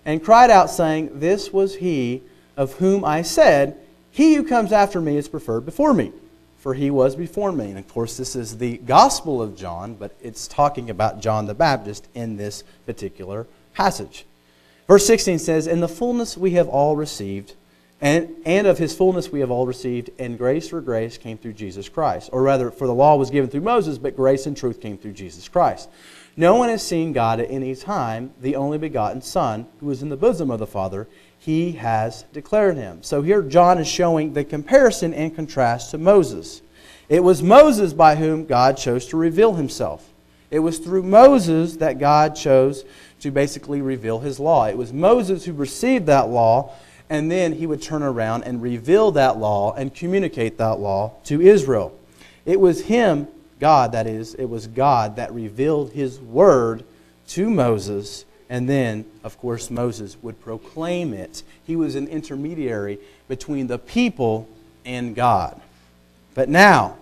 and 0.05 0.23
cried 0.23 0.49
out 0.49 0.71
saying 0.71 1.19
this 1.19 1.53
was 1.53 1.75
he 1.75 2.23
of 2.57 2.73
whom 2.73 3.05
i 3.05 3.21
said 3.21 3.77
he 4.13 4.35
who 4.35 4.43
comes 4.43 4.71
after 4.71 5.01
me 5.01 5.17
is 5.17 5.27
preferred 5.27 5.65
before 5.65 5.91
me, 5.91 6.11
for 6.63 6.73
he 6.73 6.89
was 6.89 7.17
before 7.17 7.51
me. 7.51 7.71
And 7.71 7.77
of 7.77 7.89
course, 7.89 8.15
this 8.15 8.37
is 8.37 8.57
the 8.57 8.77
Gospel 8.77 9.41
of 9.41 9.57
John, 9.57 9.95
but 9.95 10.15
it's 10.21 10.47
talking 10.47 10.89
about 10.89 11.19
John 11.19 11.45
the 11.45 11.53
Baptist 11.53 12.07
in 12.15 12.37
this 12.37 12.63
particular 12.85 13.47
passage. 13.73 14.25
Verse 14.87 15.05
16 15.05 15.39
says, 15.39 15.67
In 15.67 15.81
the 15.81 15.89
fullness 15.89 16.37
we 16.37 16.51
have 16.51 16.69
all 16.69 16.95
received, 16.95 17.55
and, 17.99 18.33
and 18.45 18.65
of 18.65 18.77
his 18.77 18.95
fullness 18.95 19.29
we 19.29 19.41
have 19.41 19.51
all 19.51 19.67
received, 19.67 20.09
and 20.17 20.37
grace 20.37 20.69
for 20.69 20.79
grace 20.79 21.17
came 21.17 21.37
through 21.37 21.51
Jesus 21.51 21.89
Christ. 21.89 22.29
Or 22.31 22.41
rather, 22.41 22.71
for 22.71 22.87
the 22.87 22.93
law 22.93 23.17
was 23.17 23.29
given 23.29 23.49
through 23.49 23.59
Moses, 23.59 23.97
but 23.97 24.15
grace 24.15 24.45
and 24.45 24.55
truth 24.55 24.79
came 24.79 24.97
through 24.97 25.13
Jesus 25.13 25.49
Christ. 25.49 25.89
No 26.37 26.55
one 26.55 26.69
has 26.69 26.81
seen 26.81 27.11
God 27.11 27.41
at 27.41 27.51
any 27.51 27.75
time, 27.75 28.31
the 28.39 28.55
only 28.55 28.77
begotten 28.77 29.21
Son, 29.21 29.67
who 29.81 29.91
is 29.91 30.01
in 30.01 30.07
the 30.07 30.15
bosom 30.15 30.49
of 30.49 30.59
the 30.59 30.67
Father 30.67 31.09
he 31.43 31.73
has 31.73 32.23
declared 32.31 32.77
him. 32.77 33.03
So 33.03 33.21
here 33.21 33.41
John 33.41 33.77
is 33.77 33.87
showing 33.87 34.31
the 34.31 34.45
comparison 34.45 35.13
and 35.13 35.35
contrast 35.35 35.91
to 35.91 35.97
Moses. 35.97 36.61
It 37.09 37.21
was 37.21 37.43
Moses 37.43 37.91
by 37.91 38.15
whom 38.15 38.45
God 38.45 38.77
chose 38.77 39.07
to 39.07 39.17
reveal 39.17 39.55
himself. 39.55 40.09
It 40.49 40.59
was 40.59 40.79
through 40.79 41.03
Moses 41.03 41.75
that 41.77 41.99
God 41.99 42.37
chose 42.37 42.85
to 43.19 43.29
basically 43.29 43.81
reveal 43.81 44.19
his 44.19 44.39
law. 44.39 44.67
It 44.67 44.77
was 44.77 44.93
Moses 44.93 45.43
who 45.43 45.51
received 45.51 46.05
that 46.05 46.29
law 46.29 46.71
and 47.09 47.29
then 47.29 47.51
he 47.51 47.67
would 47.67 47.81
turn 47.81 48.03
around 48.03 48.43
and 48.43 48.61
reveal 48.61 49.11
that 49.11 49.37
law 49.37 49.73
and 49.73 49.93
communicate 49.93 50.57
that 50.59 50.79
law 50.79 51.11
to 51.25 51.41
Israel. 51.41 51.93
It 52.45 52.61
was 52.61 52.83
him, 52.83 53.27
God, 53.59 53.91
that 53.91 54.07
is, 54.07 54.33
it 54.35 54.45
was 54.45 54.67
God 54.67 55.17
that 55.17 55.33
revealed 55.33 55.91
his 55.91 56.21
word 56.21 56.85
to 57.27 57.49
Moses, 57.49 58.23
and 58.49 58.69
then, 58.69 59.05
of 59.23 59.37
course, 59.37 59.69
Moses 59.69 60.17
would 60.21 60.39
proclaim 60.41 61.13
it. 61.13 61.43
He 61.65 61.75
was 61.75 61.95
an 61.95 62.07
intermediary 62.07 62.99
between 63.27 63.67
the 63.67 63.79
people 63.79 64.47
and 64.85 65.15
God. 65.15 65.59
But 66.35 66.49
now, 66.49 66.97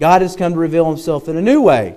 God 0.00 0.22
has 0.22 0.36
come 0.36 0.54
to 0.54 0.58
reveal 0.58 0.88
himself 0.88 1.28
in 1.28 1.36
a 1.36 1.42
new 1.42 1.62
way, 1.62 1.96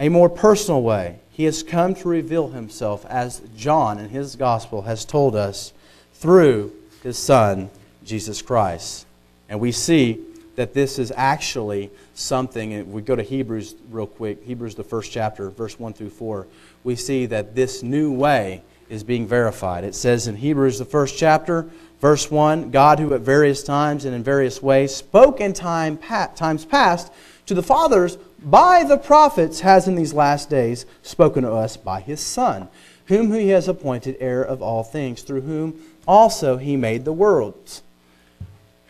a 0.00 0.08
more 0.08 0.28
personal 0.28 0.82
way. 0.82 1.18
He 1.32 1.44
has 1.44 1.62
come 1.62 1.94
to 1.96 2.08
reveal 2.08 2.48
himself, 2.48 3.06
as 3.06 3.40
John 3.56 3.98
in 3.98 4.08
his 4.10 4.36
gospel 4.36 4.82
has 4.82 5.04
told 5.04 5.34
us, 5.34 5.72
through 6.14 6.72
his 7.02 7.18
Son, 7.18 7.70
Jesus 8.04 8.42
Christ. 8.42 9.06
And 9.48 9.60
we 9.60 9.72
see 9.72 10.20
that 10.56 10.74
this 10.74 10.98
is 10.98 11.12
actually 11.16 11.90
something, 12.14 12.74
and 12.74 12.92
we 12.92 13.02
go 13.02 13.16
to 13.16 13.22
Hebrews 13.22 13.74
real 13.90 14.06
quick, 14.06 14.42
Hebrews, 14.44 14.74
the 14.74 14.84
first 14.84 15.12
chapter, 15.12 15.50
verse 15.50 15.78
1 15.78 15.94
through 15.94 16.10
4, 16.10 16.46
we 16.84 16.96
see 16.96 17.26
that 17.26 17.54
this 17.54 17.82
new 17.82 18.12
way 18.12 18.62
is 18.88 19.02
being 19.02 19.26
verified. 19.26 19.84
It 19.84 19.94
says 19.94 20.26
in 20.26 20.36
Hebrews, 20.36 20.78
the 20.78 20.84
first 20.84 21.16
chapter, 21.16 21.68
verse 22.00 22.30
1 22.30 22.70
God, 22.70 22.98
who 22.98 23.14
at 23.14 23.22
various 23.22 23.62
times 23.62 24.04
and 24.04 24.14
in 24.14 24.22
various 24.22 24.62
ways 24.62 24.94
spoke 24.94 25.40
in 25.40 25.52
time, 25.52 25.96
times 25.96 26.64
past 26.64 27.12
to 27.46 27.54
the 27.54 27.62
fathers 27.62 28.18
by 28.44 28.84
the 28.84 28.98
prophets, 28.98 29.60
has 29.60 29.88
in 29.88 29.94
these 29.94 30.12
last 30.12 30.50
days 30.50 30.84
spoken 31.02 31.44
to 31.44 31.52
us 31.52 31.76
by 31.76 32.00
his 32.00 32.20
Son, 32.20 32.68
whom 33.06 33.32
he 33.32 33.48
has 33.48 33.68
appointed 33.68 34.16
heir 34.20 34.42
of 34.42 34.60
all 34.60 34.82
things, 34.82 35.22
through 35.22 35.42
whom 35.42 35.80
also 36.06 36.56
he 36.56 36.76
made 36.76 37.04
the 37.04 37.12
worlds 37.12 37.82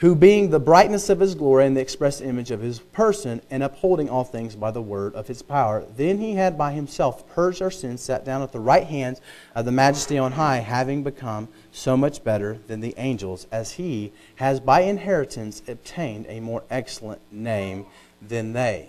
who 0.02 0.16
being 0.16 0.50
the 0.50 0.58
brightness 0.58 1.08
of 1.08 1.20
his 1.20 1.36
glory 1.36 1.64
and 1.64 1.76
the 1.76 1.80
express 1.80 2.20
image 2.20 2.50
of 2.50 2.60
his 2.60 2.80
person, 2.80 3.40
and 3.52 3.62
upholding 3.62 4.10
all 4.10 4.24
things 4.24 4.56
by 4.56 4.68
the 4.68 4.82
word 4.82 5.14
of 5.14 5.28
his 5.28 5.42
power, 5.42 5.84
then 5.96 6.18
he 6.18 6.34
had 6.34 6.58
by 6.58 6.72
himself 6.72 7.24
purged 7.28 7.62
our 7.62 7.70
sins, 7.70 8.02
sat 8.02 8.24
down 8.24 8.42
at 8.42 8.50
the 8.50 8.58
right 8.58 8.88
hand 8.88 9.20
of 9.54 9.64
the 9.64 9.70
majesty 9.70 10.18
on 10.18 10.32
high, 10.32 10.56
having 10.56 11.04
become 11.04 11.46
so 11.70 11.96
much 11.96 12.24
better 12.24 12.58
than 12.66 12.80
the 12.80 12.94
angels, 12.96 13.46
as 13.52 13.74
he 13.74 14.10
has 14.34 14.58
by 14.58 14.80
inheritance 14.80 15.62
obtained 15.68 16.26
a 16.28 16.40
more 16.40 16.64
excellent 16.68 17.20
name 17.30 17.86
than 18.20 18.54
they. 18.54 18.88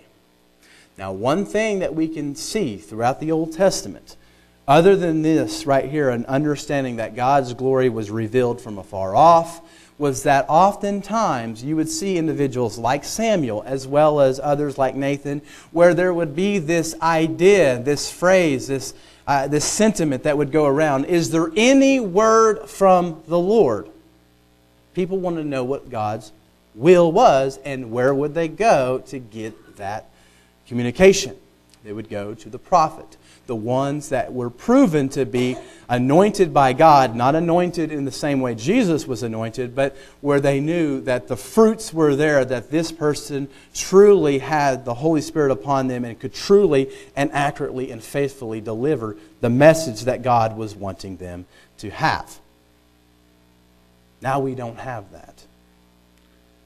Now, 0.98 1.12
one 1.12 1.46
thing 1.46 1.78
that 1.78 1.94
we 1.94 2.08
can 2.08 2.34
see 2.34 2.76
throughout 2.76 3.20
the 3.20 3.30
Old 3.30 3.52
Testament, 3.52 4.16
other 4.66 4.96
than 4.96 5.22
this 5.22 5.64
right 5.64 5.88
here, 5.88 6.10
an 6.10 6.26
understanding 6.26 6.96
that 6.96 7.14
God's 7.14 7.54
glory 7.54 7.88
was 7.88 8.10
revealed 8.10 8.60
from 8.60 8.78
afar 8.78 9.14
off, 9.14 9.60
was 9.96 10.24
that 10.24 10.44
oftentimes 10.48 11.62
you 11.62 11.76
would 11.76 11.88
see 11.88 12.18
individuals 12.18 12.78
like 12.78 13.04
Samuel, 13.04 13.62
as 13.64 13.86
well 13.86 14.20
as 14.20 14.40
others 14.40 14.76
like 14.76 14.94
Nathan, 14.94 15.40
where 15.70 15.94
there 15.94 16.12
would 16.12 16.34
be 16.34 16.58
this 16.58 16.94
idea, 17.00 17.78
this 17.78 18.10
phrase, 18.10 18.66
this, 18.66 18.94
uh, 19.26 19.46
this 19.46 19.64
sentiment 19.64 20.24
that 20.24 20.36
would 20.36 20.50
go 20.50 20.66
around 20.66 21.04
Is 21.04 21.30
there 21.30 21.50
any 21.56 22.00
word 22.00 22.68
from 22.68 23.22
the 23.28 23.38
Lord? 23.38 23.88
People 24.94 25.18
wanted 25.18 25.42
to 25.42 25.48
know 25.48 25.64
what 25.64 25.90
God's 25.90 26.32
will 26.74 27.10
was 27.12 27.58
and 27.64 27.92
where 27.92 28.12
would 28.12 28.34
they 28.34 28.48
go 28.48 28.98
to 29.06 29.18
get 29.18 29.76
that 29.76 30.10
communication. 30.66 31.36
They 31.84 31.92
would 31.92 32.08
go 32.08 32.34
to 32.34 32.48
the 32.48 32.58
prophet 32.58 33.16
the 33.46 33.56
ones 33.56 34.08
that 34.08 34.32
were 34.32 34.50
proven 34.50 35.08
to 35.10 35.26
be 35.26 35.56
anointed 35.88 36.54
by 36.54 36.72
God, 36.72 37.14
not 37.14 37.34
anointed 37.34 37.92
in 37.92 38.04
the 38.04 38.12
same 38.12 38.40
way 38.40 38.54
Jesus 38.54 39.06
was 39.06 39.22
anointed, 39.22 39.74
but 39.74 39.96
where 40.20 40.40
they 40.40 40.60
knew 40.60 41.00
that 41.02 41.28
the 41.28 41.36
fruits 41.36 41.92
were 41.92 42.16
there, 42.16 42.44
that 42.44 42.70
this 42.70 42.90
person 42.90 43.48
truly 43.74 44.38
had 44.38 44.84
the 44.84 44.94
Holy 44.94 45.20
Spirit 45.20 45.50
upon 45.50 45.88
them 45.88 46.04
and 46.04 46.18
could 46.18 46.32
truly 46.32 46.90
and 47.14 47.30
accurately 47.32 47.90
and 47.90 48.02
faithfully 48.02 48.60
deliver 48.60 49.16
the 49.40 49.50
message 49.50 50.02
that 50.02 50.22
God 50.22 50.56
was 50.56 50.74
wanting 50.74 51.18
them 51.18 51.44
to 51.78 51.90
have. 51.90 52.38
Now 54.22 54.40
we 54.40 54.54
don't 54.54 54.78
have 54.78 55.12
that. 55.12 55.44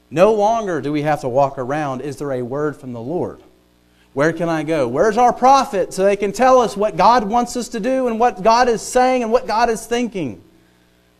No 0.09 0.33
longer 0.33 0.81
do 0.81 0.91
we 0.91 1.01
have 1.03 1.21
to 1.21 1.29
walk 1.29 1.57
around, 1.57 2.01
is 2.01 2.17
there 2.17 2.31
a 2.31 2.41
word 2.41 2.77
from 2.77 2.93
the 2.93 3.01
Lord? 3.01 3.41
Where 4.19 4.33
can 4.33 4.49
I 4.49 4.63
go? 4.63 4.85
Where's 4.85 5.15
our 5.15 5.31
prophet 5.31 5.93
so 5.93 6.03
they 6.03 6.17
can 6.17 6.33
tell 6.33 6.59
us 6.59 6.75
what 6.75 6.97
God 6.97 7.23
wants 7.23 7.55
us 7.55 7.69
to 7.69 7.79
do 7.79 8.07
and 8.07 8.19
what 8.19 8.43
God 8.43 8.67
is 8.67 8.81
saying 8.81 9.23
and 9.23 9.31
what 9.31 9.47
God 9.47 9.69
is 9.69 9.85
thinking? 9.85 10.43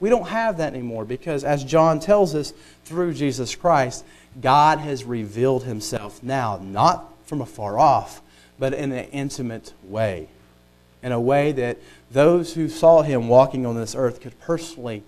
We 0.02 0.10
don't 0.10 0.28
have 0.28 0.58
that 0.58 0.74
anymore 0.74 1.06
because, 1.06 1.46
as 1.46 1.64
John 1.64 2.02
tells 2.02 2.36
us 2.36 2.52
through 2.84 3.14
Jesus 3.14 3.56
Christ, 3.56 4.04
God 4.42 4.80
has 4.80 5.06
revealed 5.06 5.64
himself 5.64 6.22
now, 6.22 6.60
not 6.62 7.10
from 7.26 7.40
afar 7.40 7.80
off, 7.80 8.22
but 8.60 8.74
in 8.74 8.92
an 8.92 9.06
intimate 9.12 9.72
way. 9.86 10.28
In 11.02 11.14
a 11.14 11.22
way 11.22 11.54
that 11.54 11.78
those 12.12 12.56
who 12.56 12.68
saw 12.68 13.02
him 13.02 13.30
walking 13.30 13.66
on 13.66 13.76
this 13.76 13.96
earth 13.96 14.20
could 14.20 14.38
personally 14.42 15.04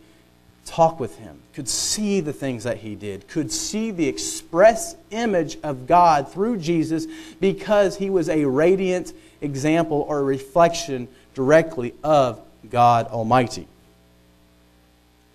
talk 0.66 1.00
with 1.00 1.18
him, 1.18 1.40
could 1.54 1.68
see 1.68 2.22
the 2.22 2.34
things 2.34 2.64
that 2.64 2.78
he 2.78 2.96
did, 2.96 3.28
could 3.28 3.52
see 3.52 3.92
the 3.92 4.08
express 4.08 4.96
image 5.10 5.58
of 5.64 5.88
God 5.88 6.32
through 6.32 6.58
Jesus 6.58 7.08
because 7.40 7.98
he 7.98 8.10
was 8.10 8.30
a 8.30 8.46
radiant 8.46 9.14
example 9.42 10.06
or 10.08 10.24
reflection 10.24 11.08
directly 11.34 11.94
of 12.04 12.40
God 12.70 13.08
Almighty. 13.08 13.68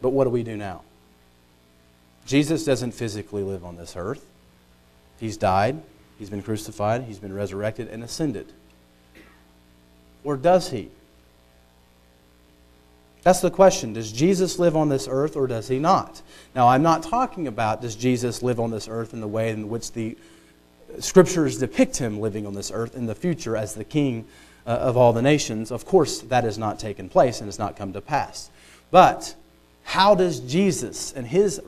But 0.01 0.11
what 0.11 0.25
do 0.25 0.31
we 0.31 0.43
do 0.43 0.57
now? 0.57 0.83
Jesus 2.27 2.65
doesn't 2.65 2.93
physically 2.93 3.43
live 3.43 3.65
on 3.65 3.77
this 3.77 3.95
earth. 3.97 4.25
He's 5.19 5.37
died, 5.37 5.81
he's 6.19 6.31
been 6.31 6.43
crucified, 6.43 7.05
he's 7.05 7.19
been 7.19 7.33
resurrected 7.33 7.89
and 7.89 8.03
ascended. 8.03 8.53
Or 10.25 10.37
does 10.37 10.71
he? 10.71 10.91
That's 13.27 13.41
the 13.41 13.51
question. 13.51 13.93
Does 13.93 14.13
Jesus 14.13 14.61
live 14.61 14.77
on 14.77 14.89
this 14.89 15.09
earth 15.11 15.35
or 15.35 15.49
does 15.49 15.67
he 15.67 15.81
not? 15.81 16.23
Now, 16.55 16.69
I'm 16.69 16.85
not 16.85 17.03
talking 17.03 17.49
about 17.49 17.83
does 17.83 17.97
Jesus 17.97 18.41
live 18.41 18.61
on 18.61 18.71
this 18.71 18.87
earth 18.87 19.13
in 19.13 19.21
the 19.21 19.27
way 19.27 19.51
in 19.51 19.69
which 19.69 19.91
the 19.91 20.17
scriptures 21.01 21.59
depict 21.59 21.97
him 21.97 22.21
living 22.21 22.47
on 22.47 22.55
this 22.55 22.71
earth 22.73 22.95
in 22.95 23.07
the 23.07 23.17
future 23.17 23.57
as 23.57 23.75
the 23.75 23.83
king 23.83 24.27
uh, 24.65 24.71
of 24.71 24.97
all 24.97 25.13
the 25.13 25.23
nations. 25.23 25.73
Of 25.73 25.85
course, 25.85 26.21
that 26.21 26.45
has 26.45 26.57
not 26.57 26.79
taken 26.79 27.09
place 27.09 27.41
and 27.41 27.49
has 27.49 27.59
not 27.59 27.75
come 27.75 27.93
to 27.95 28.01
pass. 28.01 28.49
But 28.93 29.35
how 29.83 30.15
does 30.15 30.39
Jesus 30.39 31.13
and 31.13 31.27
his, 31.27 31.61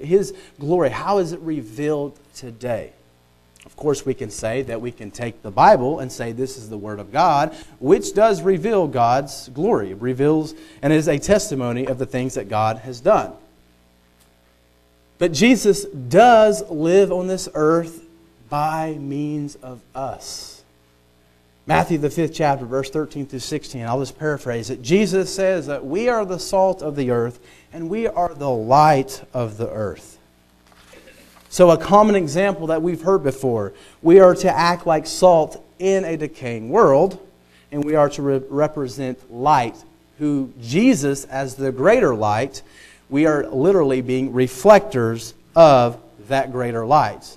his 0.00 0.32
glory, 0.60 0.90
how 0.90 1.18
is 1.18 1.32
it 1.32 1.40
revealed 1.40 2.16
today? 2.32 2.92
Of 3.64 3.76
course, 3.76 4.04
we 4.04 4.14
can 4.14 4.30
say 4.30 4.62
that 4.62 4.80
we 4.80 4.90
can 4.90 5.10
take 5.10 5.42
the 5.42 5.50
Bible 5.50 6.00
and 6.00 6.10
say 6.10 6.32
this 6.32 6.56
is 6.56 6.68
the 6.68 6.78
Word 6.78 6.98
of 6.98 7.12
God, 7.12 7.54
which 7.78 8.12
does 8.12 8.42
reveal 8.42 8.88
God's 8.88 9.48
glory, 9.50 9.94
reveals 9.94 10.54
and 10.82 10.92
is 10.92 11.08
a 11.08 11.18
testimony 11.18 11.86
of 11.86 11.98
the 11.98 12.06
things 12.06 12.34
that 12.34 12.48
God 12.48 12.78
has 12.78 13.00
done. 13.00 13.32
But 15.18 15.32
Jesus 15.32 15.84
does 15.84 16.68
live 16.68 17.12
on 17.12 17.28
this 17.28 17.48
earth 17.54 18.04
by 18.48 18.94
means 18.94 19.54
of 19.56 19.80
us. 19.94 20.62
Matthew, 21.64 21.98
the 21.98 22.10
fifth 22.10 22.34
chapter, 22.34 22.64
verse 22.64 22.90
13 22.90 23.26
through 23.26 23.38
16, 23.38 23.82
I'll 23.86 24.00
just 24.00 24.18
paraphrase 24.18 24.68
it. 24.68 24.82
Jesus 24.82 25.32
says 25.32 25.68
that 25.68 25.86
we 25.86 26.08
are 26.08 26.24
the 26.24 26.40
salt 26.40 26.82
of 26.82 26.96
the 26.96 27.12
earth 27.12 27.38
and 27.72 27.88
we 27.88 28.08
are 28.08 28.34
the 28.34 28.50
light 28.50 29.22
of 29.32 29.58
the 29.58 29.70
earth. 29.70 30.18
So, 31.52 31.70
a 31.70 31.76
common 31.76 32.14
example 32.14 32.68
that 32.68 32.80
we've 32.80 33.02
heard 33.02 33.22
before 33.22 33.74
we 34.00 34.20
are 34.20 34.34
to 34.36 34.50
act 34.50 34.86
like 34.86 35.06
salt 35.06 35.62
in 35.78 36.02
a 36.02 36.16
decaying 36.16 36.70
world, 36.70 37.20
and 37.70 37.84
we 37.84 37.94
are 37.94 38.08
to 38.08 38.22
re- 38.22 38.42
represent 38.48 39.30
light, 39.30 39.76
who 40.18 40.50
Jesus, 40.62 41.26
as 41.26 41.56
the 41.56 41.70
greater 41.70 42.14
light, 42.14 42.62
we 43.10 43.26
are 43.26 43.46
literally 43.50 44.00
being 44.00 44.32
reflectors 44.32 45.34
of 45.54 46.00
that 46.28 46.52
greater 46.52 46.86
light. 46.86 47.36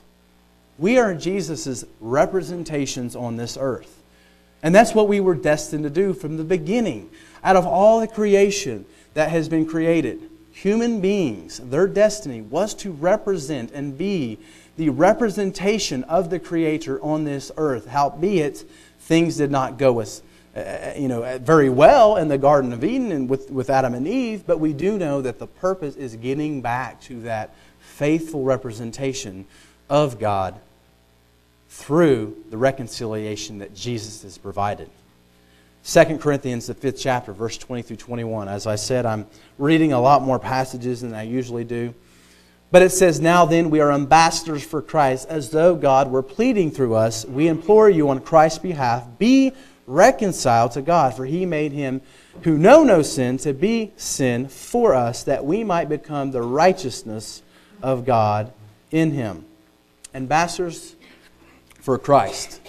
We 0.80 0.98
are 0.98 1.14
Jesus' 1.14 1.84
representations 2.00 3.18
on 3.18 3.36
this 3.36 3.58
earth. 3.60 4.02
And 4.64 4.74
that's 4.74 4.96
what 4.96 5.10
we 5.10 5.20
were 5.20 5.36
destined 5.36 5.84
to 5.84 5.90
do 5.90 6.14
from 6.14 6.38
the 6.38 6.46
beginning. 6.46 7.10
Out 7.44 7.58
of 7.58 7.68
all 7.68 8.00
the 8.00 8.08
creation 8.08 8.86
that 9.14 9.30
has 9.32 9.50
been 9.50 9.66
created, 9.66 10.22
human 10.56 11.02
beings, 11.02 11.60
their 11.60 11.86
destiny 11.86 12.42
was 12.42 12.74
to 12.74 12.92
represent 12.92 13.72
and 13.72 13.98
be 13.98 14.40
the 14.78 14.90
representation 14.90 16.04
of 16.06 16.30
the 16.30 16.40
Creator 16.40 17.02
on 17.04 17.26
this 17.26 17.52
earth. 17.58 17.88
Howbeit, 17.88 18.64
things 19.00 19.36
did 19.36 19.52
not 19.52 19.78
go 19.78 20.00
as 20.00 20.22
uh, 20.56 20.94
you 20.96 21.10
know, 21.10 21.38
very 21.40 21.70
well 21.70 22.16
in 22.16 22.30
the 22.30 22.38
Garden 22.38 22.72
of 22.72 22.86
Eden 22.86 23.12
and 23.12 23.30
with, 23.30 23.52
with 23.52 23.70
Adam 23.70 23.94
and 23.94 24.08
Eve, 24.08 24.48
but 24.48 24.58
we 24.58 24.72
do 24.72 24.98
know 24.98 25.22
that 25.22 25.38
the 25.38 25.48
purpose 25.48 25.98
is 25.98 26.16
getting 26.16 26.62
back 26.62 27.02
to 27.02 27.20
that 27.22 27.54
faithful 27.80 28.44
representation 28.44 29.46
of 29.90 30.18
God 30.18 30.56
through 31.68 32.38
the 32.50 32.58
reconciliation 32.58 33.58
that 33.58 33.76
Jesus 33.76 34.24
has 34.24 34.38
provided. 34.38 34.90
2 35.88 36.18
Corinthians, 36.18 36.66
the 36.66 36.74
fifth 36.74 37.00
chapter, 37.00 37.32
verse 37.32 37.60
20 37.60 37.84
through 37.84 37.98
21. 37.98 38.48
As 38.48 38.66
I 38.66 38.76
said, 38.76 39.06
I'm 39.06 39.28
reading 39.60 39.94
a 39.94 40.02
lot 40.02 40.24
more 40.24 40.40
passages 40.40 41.02
than 41.02 41.14
I 41.14 41.24
usually 41.24 41.64
do. 41.64 41.94
But 42.72 42.82
it 42.82 42.90
says, 42.90 43.20
Now 43.22 43.46
then, 43.46 43.70
we 43.70 43.80
are 43.82 43.92
ambassadors 43.92 44.64
for 44.64 44.82
Christ, 44.82 45.28
as 45.30 45.52
though 45.52 45.76
God 45.76 46.10
were 46.10 46.24
pleading 46.24 46.72
through 46.72 46.96
us. 46.96 47.24
We 47.24 47.48
implore 47.48 47.88
you 47.88 48.10
on 48.10 48.22
Christ's 48.22 48.60
behalf, 48.60 49.06
be 49.20 49.52
reconciled 49.86 50.72
to 50.72 50.82
God, 50.82 51.14
for 51.14 51.24
he 51.26 51.46
made 51.46 51.72
him 51.72 52.02
who 52.42 52.58
know 52.58 52.84
no 52.84 53.04
sin 53.04 53.38
to 53.38 53.54
be 53.54 53.94
sin 53.96 54.48
for 54.48 54.96
us, 54.96 55.24
that 55.24 55.46
we 55.46 55.64
might 55.64 55.88
become 55.88 56.32
the 56.32 56.42
righteousness 56.42 57.44
of 57.84 58.06
God 58.06 58.52
in 58.90 59.12
him. 59.12 59.46
Ambassadors 60.16 60.96
for 61.80 62.00
Christ. 62.00 62.60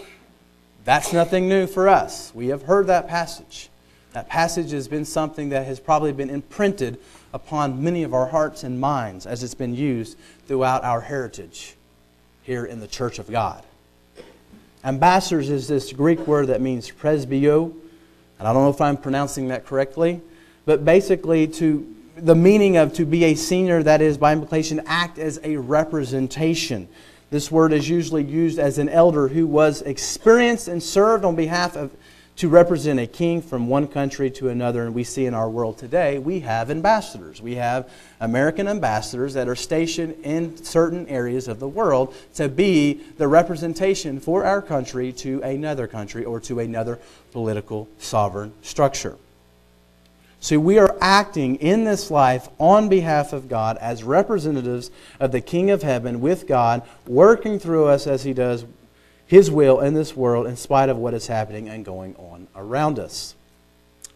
That's 0.87 1.13
nothing 1.13 1.49
new 1.49 1.67
for 1.67 1.89
us. 1.89 2.31
We 2.33 2.47
have 2.47 2.63
heard 2.63 2.87
that 2.87 3.09
passage. 3.09 3.71
That 4.13 4.29
passage 4.29 4.71
has 4.71 4.87
been 4.87 5.05
something 5.05 5.49
that 5.49 5.67
has 5.67 5.81
probably 5.81 6.13
been 6.13 6.31
imprinted 6.31 6.99
upon 7.35 7.83
many 7.83 8.05
of 8.05 8.15
our 8.15 8.27
hearts 8.27 8.63
and 8.63 8.79
minds 8.79 9.27
as 9.27 9.43
it's 9.43 9.53
been 9.53 9.75
used 9.75 10.17
throughout 10.47 10.85
our 10.85 11.01
heritage 11.01 11.75
here 12.45 12.65
in 12.65 12.79
the 12.79 12.87
church 12.87 13.19
of 13.19 13.29
God. 13.29 13.65
Ambassadors 14.85 15.51
is 15.51 15.67
this 15.67 15.93
Greek 15.93 16.21
word 16.21 16.47
that 16.47 16.61
means 16.61 16.89
presbyo, 16.89 17.75
and 18.39 18.47
I 18.47 18.53
don't 18.53 18.63
know 18.63 18.71
if 18.71 18.81
I'm 18.81 18.97
pronouncing 18.97 19.49
that 19.49 19.67
correctly, 19.67 20.21
but 20.67 20.85
basically 20.85 21.49
to 21.49 21.95
the 22.17 22.37
meaning 22.37 22.77
of 22.77 22.95
to 22.95 23.05
be 23.05 23.25
a 23.25 23.35
senior, 23.35 23.83
that 23.83 24.01
is, 24.01 24.17
by 24.19 24.33
implication, 24.33 24.81
act 24.87 25.19
as 25.19 25.41
a 25.43 25.57
representation. 25.57 26.87
This 27.31 27.51
word 27.51 27.73
is 27.73 27.89
usually 27.89 28.23
used 28.23 28.59
as 28.59 28.79
an 28.79 28.89
elder 28.89 29.29
who 29.29 29.47
was 29.47 29.83
experienced 29.83 30.69
and 30.69 30.83
served 30.83 31.25
on 31.25 31.35
behalf 31.35 31.77
of 31.77 31.91
to 32.37 32.49
represent 32.49 33.01
a 33.01 33.07
king 33.07 33.41
from 33.41 33.67
one 33.67 33.89
country 33.89 34.31
to 34.31 34.51
another. 34.51 34.85
And 34.85 34.95
we 34.95 35.05
see 35.05 35.27
in 35.27 35.35
our 35.35 35.49
world 35.49 35.79
today, 35.79 36.19
we 36.19 36.41
have 36.41 36.71
ambassadors. 36.71 37.41
We 37.41 37.55
have 37.55 37.91
American 38.21 38.69
ambassadors 38.69 39.35
that 39.35 39.49
are 39.49 39.57
stationed 39.57 40.17
in 40.23 40.63
certain 40.63 41.09
areas 41.09 41.49
of 41.49 41.61
the 41.61 41.69
world 41.69 42.15
to 42.35 42.49
be 42.49 43.01
the 43.17 43.27
representation 43.27 44.21
for 44.21 44.45
our 44.45 44.61
country 44.61 45.13
to 45.15 45.41
another 45.43 45.87
country 45.87 46.25
or 46.25 46.39
to 46.41 46.61
another 46.61 46.99
political 47.33 47.89
sovereign 47.99 48.53
structure. 48.63 49.17
See, 50.47 50.57
we 50.57 50.79
are 50.79 50.97
acting 51.01 51.57
in 51.57 51.83
this 51.83 52.09
life 52.09 52.49
on 52.61 52.89
behalf 52.89 53.33
of 53.33 53.49
God 53.49 53.79
as 53.79 54.05
representatives 54.05 54.93
of 55.19 55.33
the 55.33 55.41
King 55.41 55.73
of 55.73 55.83
Heaven 55.83 56.21
with 56.21 56.47
God, 56.47 56.83
working 57.05 57.59
through 57.59 57.87
us 57.87 58.07
as 58.07 58.23
He 58.23 58.33
does 58.33 58.65
His 59.27 59.51
will 59.51 59.81
in 59.81 59.95
this 59.95 60.15
world 60.15 60.47
in 60.47 60.57
spite 60.57 60.89
of 60.89 60.99
what 60.99 61.15
is 61.15 61.27
happening 61.27 61.69
and 61.69 61.85
going 61.85 62.15
on 62.15 62.47
around 62.55 63.01
us. 63.01 63.35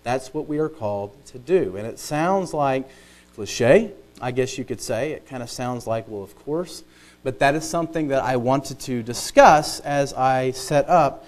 That's 0.04 0.32
what 0.32 0.46
we 0.46 0.60
are 0.60 0.68
called 0.68 1.16
to 1.26 1.38
do. 1.40 1.76
And 1.76 1.84
it 1.84 1.98
sounds 1.98 2.54
like 2.54 2.88
cliche, 3.34 3.90
I 4.20 4.30
guess 4.30 4.56
you 4.56 4.64
could 4.64 4.80
say. 4.80 5.10
It 5.10 5.26
kind 5.26 5.42
of 5.42 5.50
sounds 5.50 5.88
like, 5.88 6.06
well, 6.06 6.22
of 6.22 6.38
course. 6.44 6.84
But 7.24 7.40
that 7.40 7.56
is 7.56 7.68
something 7.68 8.06
that 8.06 8.22
I 8.22 8.36
wanted 8.36 8.78
to 8.82 9.02
discuss 9.02 9.80
as 9.80 10.14
I 10.14 10.52
set 10.52 10.88
up 10.88 11.26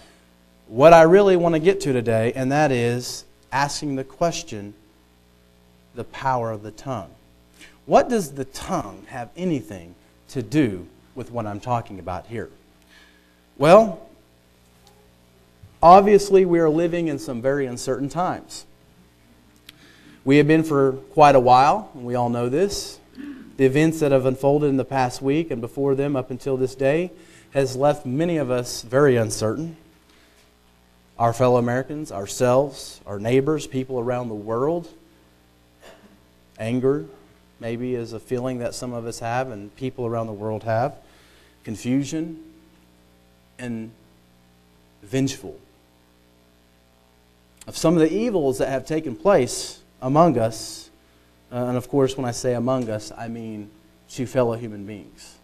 what 0.68 0.92
I 0.92 1.02
really 1.02 1.34
want 1.34 1.56
to 1.56 1.58
get 1.58 1.80
to 1.80 1.92
today, 1.92 2.32
and 2.36 2.52
that 2.52 2.70
is 2.70 3.24
asking 3.50 3.96
the 3.96 4.04
question 4.04 4.74
the 5.94 6.04
power 6.04 6.50
of 6.50 6.62
the 6.62 6.70
tongue. 6.70 7.10
What 7.86 8.08
does 8.08 8.32
the 8.32 8.44
tongue 8.44 9.04
have 9.08 9.30
anything 9.36 9.94
to 10.28 10.42
do 10.42 10.86
with 11.14 11.30
what 11.30 11.46
I'm 11.46 11.60
talking 11.60 11.98
about 11.98 12.26
here? 12.26 12.50
Well, 13.58 14.08
obviously, 15.82 16.44
we 16.44 16.58
are 16.60 16.70
living 16.70 17.08
in 17.08 17.18
some 17.18 17.42
very 17.42 17.66
uncertain 17.66 18.08
times. 18.08 18.64
We 20.24 20.36
have 20.36 20.46
been 20.46 20.62
for 20.62 20.92
quite 20.92 21.34
a 21.34 21.40
while, 21.40 21.90
and 21.94 22.04
we 22.04 22.14
all 22.14 22.28
know 22.28 22.48
this. 22.48 22.98
The 23.56 23.66
events 23.66 24.00
that 24.00 24.12
have 24.12 24.24
unfolded 24.24 24.68
in 24.70 24.76
the 24.76 24.84
past 24.84 25.20
week 25.20 25.50
and 25.50 25.60
before 25.60 25.94
them 25.94 26.16
up 26.16 26.30
until 26.30 26.56
this 26.56 26.74
day 26.74 27.10
has 27.52 27.76
left 27.76 28.06
many 28.06 28.38
of 28.38 28.50
us 28.50 28.82
very 28.82 29.16
uncertain. 29.16 29.76
Our 31.18 31.32
fellow 31.32 31.58
Americans, 31.58 32.10
ourselves, 32.10 33.00
our 33.06 33.18
neighbors, 33.18 33.66
people 33.66 34.00
around 34.00 34.28
the 34.28 34.34
world 34.34 34.88
Anger, 36.62 37.06
maybe, 37.58 37.96
is 37.96 38.12
a 38.12 38.20
feeling 38.20 38.60
that 38.60 38.72
some 38.72 38.92
of 38.92 39.04
us 39.04 39.18
have 39.18 39.50
and 39.50 39.74
people 39.74 40.06
around 40.06 40.28
the 40.28 40.32
world 40.32 40.62
have. 40.62 40.94
Confusion 41.64 42.40
and 43.58 43.90
vengeful. 45.02 45.58
Of 47.66 47.76
some 47.76 47.94
of 47.94 48.00
the 48.00 48.12
evils 48.12 48.58
that 48.58 48.68
have 48.68 48.86
taken 48.86 49.16
place 49.16 49.80
among 50.00 50.38
us, 50.38 50.88
uh, 51.50 51.56
and 51.56 51.76
of 51.76 51.88
course, 51.88 52.16
when 52.16 52.26
I 52.26 52.30
say 52.30 52.54
among 52.54 52.88
us, 52.88 53.10
I 53.18 53.26
mean 53.26 53.68
to 54.10 54.26
fellow 54.26 54.54
human 54.54 54.86
beings, 54.86 55.38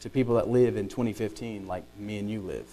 to 0.00 0.10
people 0.10 0.34
that 0.34 0.48
live 0.48 0.76
in 0.76 0.88
2015 0.88 1.66
like 1.66 1.84
me 1.96 2.18
and 2.18 2.30
you 2.30 2.42
live. 2.42 2.66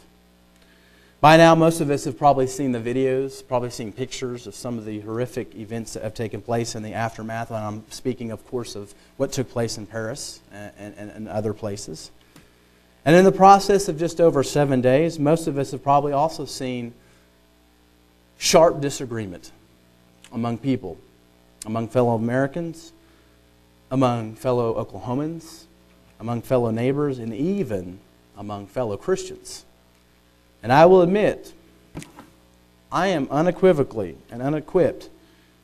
By 1.25 1.37
now, 1.37 1.55
most 1.55 1.81
of 1.81 1.89
us 1.89 2.03
have 2.03 2.19
probably 2.19 2.45
seen 2.45 2.71
the 2.71 2.79
videos, 2.79 3.41
probably 3.47 3.71
seen 3.71 3.91
pictures 3.91 4.45
of 4.45 4.53
some 4.53 4.77
of 4.77 4.85
the 4.85 4.99
horrific 4.99 5.55
events 5.55 5.93
that 5.93 6.03
have 6.03 6.13
taken 6.13 6.39
place 6.39 6.75
in 6.75 6.83
the 6.83 6.93
aftermath. 6.93 7.49
And 7.49 7.57
I'm 7.57 7.83
speaking, 7.89 8.29
of 8.29 8.45
course, 8.45 8.75
of 8.75 8.93
what 9.17 9.31
took 9.31 9.49
place 9.49 9.79
in 9.79 9.87
Paris 9.87 10.39
and, 10.53 10.93
and, 10.95 11.09
and 11.09 11.27
other 11.27 11.51
places. 11.51 12.11
And 13.05 13.15
in 13.15 13.25
the 13.25 13.31
process 13.31 13.87
of 13.89 13.97
just 13.97 14.21
over 14.21 14.43
seven 14.43 14.81
days, 14.81 15.17
most 15.17 15.47
of 15.47 15.57
us 15.57 15.71
have 15.71 15.81
probably 15.81 16.13
also 16.13 16.45
seen 16.45 16.93
sharp 18.37 18.79
disagreement 18.79 19.51
among 20.31 20.59
people, 20.59 20.95
among 21.65 21.87
fellow 21.87 22.13
Americans, 22.13 22.93
among 23.89 24.35
fellow 24.35 24.75
Oklahomans, 24.75 25.63
among 26.19 26.43
fellow 26.43 26.69
neighbors, 26.69 27.17
and 27.17 27.33
even 27.33 27.97
among 28.37 28.67
fellow 28.67 28.95
Christians. 28.95 29.65
And 30.65 30.73
I 30.73 30.87
will 30.87 31.03
admit, 31.03 31.53
I 32.91 33.09
am 33.09 33.27
unequivocally 33.29 34.17
and 34.31 34.41
unequipped 34.41 35.09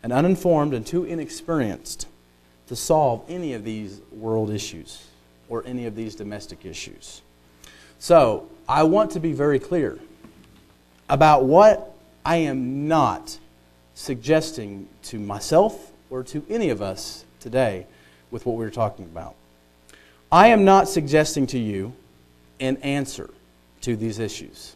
and 0.03 0.13
uninformed 0.13 0.75
and 0.75 0.85
too 0.85 1.05
inexperienced 1.05 2.07
to 2.67 2.75
solve 2.75 3.23
any 3.27 3.55
of 3.55 3.63
these 3.63 3.99
world 4.11 4.51
issues 4.51 5.07
or 5.49 5.63
any 5.65 5.87
of 5.87 5.95
these 5.95 6.13
domestic 6.13 6.67
issues. 6.67 7.23
So, 7.97 8.47
I 8.69 8.83
want 8.83 9.09
to 9.13 9.19
be 9.19 9.33
very 9.33 9.57
clear 9.57 9.97
about 11.09 11.45
what 11.45 11.95
I 12.23 12.35
am 12.35 12.87
not 12.87 13.39
suggesting 13.95 14.87
to 15.05 15.17
myself 15.17 15.91
or 16.11 16.21
to 16.25 16.45
any 16.47 16.69
of 16.69 16.83
us 16.83 17.25
today 17.39 17.87
with 18.29 18.45
what 18.45 18.55
we're 18.55 18.69
talking 18.69 19.05
about. 19.05 19.33
I 20.31 20.49
am 20.49 20.63
not 20.63 20.87
suggesting 20.87 21.47
to 21.47 21.57
you 21.57 21.93
an 22.59 22.77
answer 22.83 23.31
to 23.81 23.95
these 23.95 24.19
issues 24.19 24.75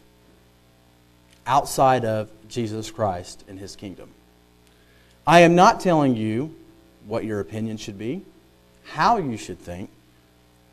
outside 1.46 2.04
of 2.04 2.30
Jesus 2.48 2.90
Christ 2.90 3.44
and 3.48 3.58
his 3.58 3.76
kingdom. 3.76 4.10
I 5.26 5.40
am 5.40 5.54
not 5.54 5.80
telling 5.80 6.16
you 6.16 6.54
what 7.06 7.24
your 7.24 7.40
opinion 7.40 7.76
should 7.76 7.98
be, 7.98 8.22
how 8.84 9.16
you 9.16 9.36
should 9.36 9.58
think, 9.58 9.90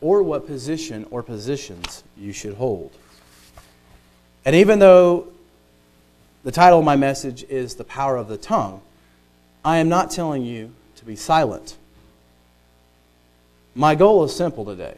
or 0.01 0.21
what 0.21 0.45
position 0.45 1.05
or 1.11 1.23
positions 1.23 2.03
you 2.17 2.33
should 2.33 2.55
hold. 2.55 2.91
And 4.45 4.55
even 4.55 4.79
though 4.79 5.27
the 6.43 6.51
title 6.51 6.79
of 6.79 6.85
my 6.85 6.95
message 6.95 7.43
is 7.43 7.75
The 7.75 7.85
Power 7.85 8.17
of 8.17 8.27
the 8.27 8.37
Tongue, 8.37 8.81
I 9.63 9.77
am 9.77 9.87
not 9.87 10.11
telling 10.11 10.43
you 10.43 10.73
to 10.97 11.05
be 11.05 11.15
silent. 11.15 11.77
My 13.75 13.95
goal 13.95 14.23
is 14.25 14.35
simple 14.35 14.65
today. 14.65 14.97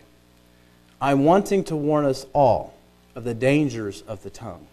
I'm 0.99 1.23
wanting 1.23 1.63
to 1.65 1.75
warn 1.75 2.05
us 2.05 2.25
all 2.33 2.73
of 3.13 3.23
the 3.23 3.33
dangers 3.33 4.01
of 4.01 4.23
the 4.23 4.29
tongue. 4.29 4.65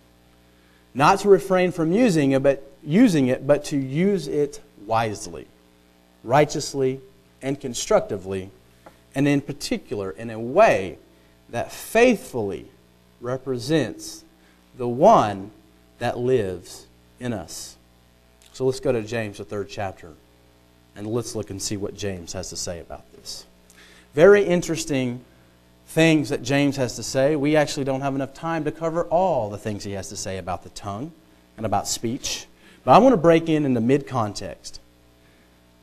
Not 0.95 1.21
to 1.21 1.29
refrain 1.29 1.73
from 1.73 1.93
using 1.93 2.33
it, 2.33 2.43
but 2.43 2.71
using 2.85 3.29
it, 3.29 3.47
but 3.47 3.65
to 3.67 3.77
use 3.77 4.29
it 4.29 4.61
wisely, 4.87 5.47
righteously, 6.23 7.01
and 7.41 7.61
constructively, 7.61 8.51
and 9.15 9.27
in 9.27 9.41
particular 9.41 10.11
in 10.11 10.31
a 10.31 10.39
way 10.39 10.99
that 11.49 11.73
faithfully 11.73 12.67
represents 13.21 14.25
the 14.77 14.89
one 14.89 15.51
that 15.99 16.19
lives 16.19 16.87
in 17.21 17.33
us. 17.33 17.77
So 18.53 18.67
let's 18.67 18.81
go 18.81 18.93
to 18.93 19.03
James, 19.03 19.39
the 19.39 19.45
third 19.45 19.69
chapter, 19.69 20.13
and 20.97 21.07
let's 21.07 21.35
look 21.35 21.51
and 21.51 21.61
see 21.61 21.77
what 21.77 21.95
James 21.95 22.33
has 22.33 22.51
to 22.51 22.57
say 22.57 22.81
about 22.81 23.11
this. 23.13 23.47
Very 24.15 24.45
interesting 24.45 25.25
things 25.87 26.31
that 26.31 26.43
James 26.43 26.77
has 26.77 26.97
to 26.97 27.03
say. 27.03 27.37
We 27.37 27.57
actually 27.57 27.85
don't 27.85 28.01
have 28.01 28.15
enough 28.15 28.35
time 28.35 28.65
to 28.65 28.73
cover 28.73 29.05
all 29.05 29.51
the 29.51 29.59
things 29.59 29.85
he 29.85 29.93
has 29.93 30.09
to 30.09 30.17
say 30.17 30.39
about 30.39 30.63
the 30.63 30.71
tongue 30.71 31.13
and 31.57 31.67
about 31.67 31.87
speech. 31.87 32.47
But 32.85 32.93
I 32.93 32.99
want 32.99 33.13
to 33.13 33.19
break 33.19 33.49
in 33.49 33.65
in 33.65 33.75
the 33.75 33.81
mid 33.81 34.07
context. 34.07 34.81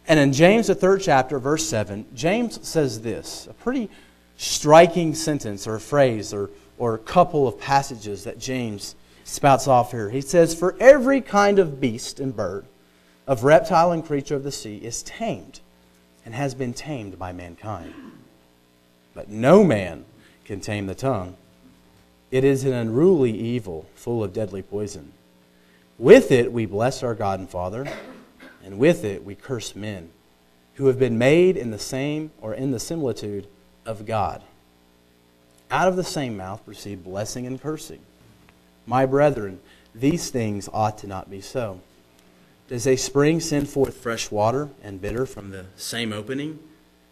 And 0.07 0.19
in 0.19 0.33
James, 0.33 0.67
the 0.67 0.75
third 0.75 1.01
chapter, 1.01 1.38
verse 1.38 1.67
7, 1.67 2.05
James 2.15 2.67
says 2.67 3.01
this 3.01 3.47
a 3.47 3.53
pretty 3.53 3.89
striking 4.38 5.13
sentence 5.13 5.67
or 5.67 5.77
phrase 5.77 6.33
or, 6.33 6.49
or 6.77 6.97
couple 6.97 7.47
of 7.47 7.59
passages 7.59 8.23
that 8.23 8.39
James 8.39 8.95
spouts 9.23 9.67
off 9.67 9.91
here. 9.91 10.09
He 10.09 10.21
says, 10.21 10.55
For 10.55 10.75
every 10.79 11.21
kind 11.21 11.59
of 11.59 11.79
beast 11.79 12.19
and 12.19 12.35
bird, 12.35 12.65
of 13.27 13.43
reptile 13.43 13.91
and 13.91 14.03
creature 14.03 14.35
of 14.35 14.43
the 14.43 14.51
sea, 14.51 14.77
is 14.77 15.03
tamed 15.03 15.59
and 16.25 16.33
has 16.33 16.55
been 16.55 16.73
tamed 16.73 17.19
by 17.19 17.31
mankind. 17.31 17.93
But 19.19 19.27
no 19.27 19.65
man 19.65 20.05
can 20.45 20.62
tame 20.62 20.88
the 20.88 20.95
tongue. 20.95 21.36
It 22.32 22.45
is 22.45 22.63
an 22.63 22.71
unruly 22.71 23.38
evil, 23.38 23.86
full 23.93 24.23
of 24.23 24.32
deadly 24.32 24.62
poison. 24.62 25.12
With 25.97 26.32
it 26.32 26.53
we 26.53 26.65
bless 26.65 27.03
our 27.03 27.13
God 27.15 27.41
and 27.41 27.49
Father, 27.49 27.86
and 28.63 28.79
with 28.79 29.03
it 29.03 29.25
we 29.25 29.36
curse 29.36 29.75
men 29.75 30.10
who 30.75 30.88
have 30.88 30.97
been 30.97 31.17
made 31.17 31.58
in 31.58 31.69
the 31.69 31.77
same 31.77 32.32
or 32.39 32.53
in 32.53 32.71
the 32.71 32.79
similitude 32.79 33.45
of 33.86 34.05
God. 34.05 34.41
Out 35.69 35.89
of 35.89 35.97
the 35.97 36.03
same 36.05 36.38
mouth 36.38 36.63
proceed 36.63 37.03
blessing 37.03 37.45
and 37.45 37.62
cursing. 37.62 37.99
My 38.86 39.05
brethren, 39.05 39.60
these 39.93 40.29
things 40.29 40.69
ought 40.71 40.93
not 40.93 40.97
to 40.99 41.08
not 41.08 41.29
be 41.29 41.41
so. 41.41 41.82
Does 42.69 42.88
a 42.88 42.95
spring 42.95 43.41
send 43.41 43.67
forth 43.67 43.97
fresh 43.97 44.32
water 44.32 44.69
and 44.82 45.01
bitter 45.01 45.25
from 45.25 45.49
the 45.49 45.65
same 45.75 46.13
opening? 46.13 46.60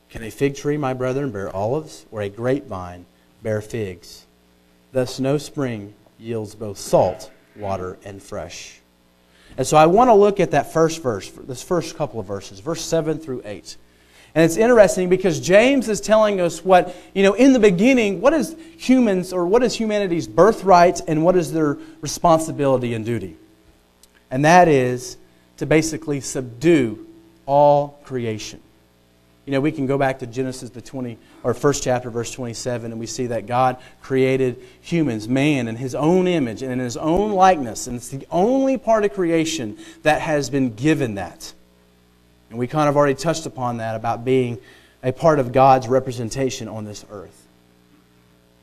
Can 0.09 0.23
a 0.23 0.29
fig 0.29 0.55
tree, 0.55 0.77
my 0.77 0.93
brethren, 0.93 1.31
bear 1.31 1.53
olives, 1.53 2.05
or 2.11 2.21
a 2.21 2.29
grapevine 2.29 3.05
bear 3.43 3.61
figs? 3.61 4.25
Thus, 4.93 5.19
no 5.19 5.37
spring 5.37 5.93
yields 6.17 6.55
both 6.55 6.77
salt, 6.77 7.29
water, 7.55 7.97
and 8.03 8.21
fresh. 8.21 8.79
And 9.57 9.65
so 9.65 9.75
I 9.75 9.87
want 9.87 10.09
to 10.09 10.13
look 10.13 10.39
at 10.39 10.51
that 10.51 10.71
first 10.71 11.01
verse, 11.01 11.29
this 11.31 11.63
first 11.63 11.97
couple 11.97 12.19
of 12.19 12.25
verses, 12.25 12.59
verse 12.59 12.81
7 12.81 13.19
through 13.19 13.41
8. 13.43 13.77
And 14.35 14.45
it's 14.45 14.57
interesting 14.57 15.09
because 15.09 15.39
James 15.39 15.89
is 15.89 15.99
telling 15.99 16.39
us 16.39 16.63
what, 16.63 16.95
you 17.15 17.23
know, 17.23 17.33
in 17.33 17.53
the 17.53 17.59
beginning, 17.59 18.21
what 18.21 18.33
is 18.33 18.55
humans 18.77 19.33
or 19.33 19.47
what 19.47 19.63
is 19.63 19.73
humanity's 19.73 20.27
birthright 20.27 21.01
and 21.07 21.23
what 21.23 21.35
is 21.35 21.51
their 21.51 21.77
responsibility 22.01 22.93
and 22.93 23.03
duty? 23.03 23.35
And 24.29 24.45
that 24.45 24.67
is 24.67 25.17
to 25.57 25.65
basically 25.65 26.21
subdue 26.21 27.07
all 27.47 27.99
creation. 28.03 28.61
You 29.47 29.53
know, 29.53 29.61
we 29.61 29.71
can 29.71 29.87
go 29.87 29.97
back 29.97 30.19
to 30.19 30.27
Genesis 30.27 30.71
the 30.71 30.81
20 30.81 31.17
or 31.41 31.53
first 31.53 31.81
chapter 31.81 32.09
verse 32.09 32.31
27 32.33 32.91
and 32.91 32.99
we 32.99 33.05
see 33.05 33.27
that 33.27 33.47
God 33.47 33.77
created 34.01 34.61
humans, 34.81 35.29
man 35.29 35.69
in 35.69 35.77
his 35.77 35.95
own 35.95 36.27
image 36.27 36.61
and 36.61 36.69
in 36.73 36.79
his 36.79 36.97
own 36.97 37.31
likeness, 37.31 37.87
and 37.87 37.95
it's 37.95 38.09
the 38.09 38.27
only 38.29 38.77
part 38.77 39.05
of 39.05 39.13
creation 39.13 39.77
that 40.03 40.19
has 40.19 40.49
been 40.49 40.75
given 40.75 41.15
that. 41.15 41.53
And 42.49 42.59
we 42.59 42.67
kind 42.67 42.89
of 42.89 42.97
already 42.97 43.15
touched 43.15 43.45
upon 43.45 43.77
that 43.77 43.95
about 43.95 44.25
being 44.25 44.59
a 45.01 45.13
part 45.13 45.39
of 45.39 45.53
God's 45.53 45.87
representation 45.87 46.67
on 46.67 46.83
this 46.83 47.05
earth. 47.09 47.36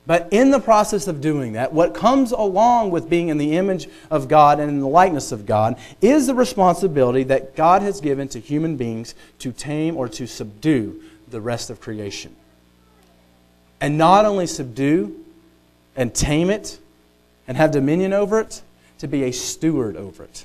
But 0.07 0.29
in 0.31 0.51
the 0.51 0.61
process 0.61 1.09
of 1.09 1.21
doing 1.21 1.55
that, 1.55 1.73
what 1.73 1.95
comes 1.95 2.33
along 2.33 2.91
with 2.91 3.09
being 3.09 3.29
in 3.29 3.39
the 3.39 3.57
image 3.57 3.89
of 4.11 4.29
God 4.29 4.61
and 4.61 4.69
in 4.69 4.81
the 4.81 4.89
likeness 4.89 5.33
of 5.33 5.47
God 5.47 5.79
is 6.03 6.27
the 6.27 6.35
responsibility 6.35 7.23
that 7.25 7.57
God 7.57 7.81
has 7.81 8.03
given 8.03 8.29
to 8.29 8.39
human 8.39 8.77
beings 8.77 9.15
to 9.39 9.51
tame 9.51 9.97
or 9.97 10.09
to 10.11 10.27
subdue 10.27 11.03
the 11.29 11.41
rest 11.41 11.71
of 11.71 11.81
creation. 11.81 12.37
And 13.81 13.97
not 13.97 14.27
only 14.27 14.47
subdue 14.47 15.25
and 15.97 16.15
tame 16.15 16.51
it 16.51 16.79
and 17.49 17.57
have 17.57 17.71
dominion 17.71 18.13
over 18.13 18.41
it, 18.41 18.61
to 18.99 19.09
be 19.09 19.25
a 19.25 19.33
steward 19.33 19.97
over 19.97 20.25
it, 20.25 20.45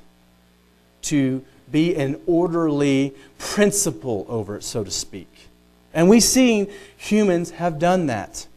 to 1.03 1.43
be 1.71 1.95
an 1.95 2.19
orderly 2.25 3.13
principle 3.37 4.25
over 4.27 4.57
it, 4.57 4.63
so 4.63 4.83
to 4.83 4.91
speak. 4.91 5.49
And 5.93 6.09
we've 6.09 6.23
seen 6.23 6.71
humans 6.97 7.51
have 7.51 7.77
done 7.77 8.07
that. 8.07 8.47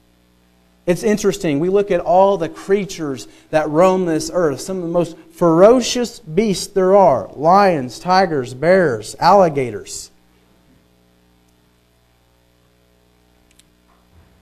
It's 0.85 1.05
interesting. 1.05 1.61
We 1.61 1.69
look 1.69 1.91
at 1.91 2.01
all 2.01 2.37
the 2.37 2.49
creatures 2.49 3.29
that 3.51 3.69
roam 3.69 4.05
this 4.05 4.31
earth, 4.33 4.61
some 4.61 4.79
of 4.79 4.83
the 4.83 4.89
most 4.89 5.17
ferocious 5.33 6.19
beasts 6.19 6.67
there 6.67 6.97
are 6.97 7.29
lions, 7.35 8.01
tigers, 8.01 8.53
bears, 8.53 9.15
alligators. 9.21 10.11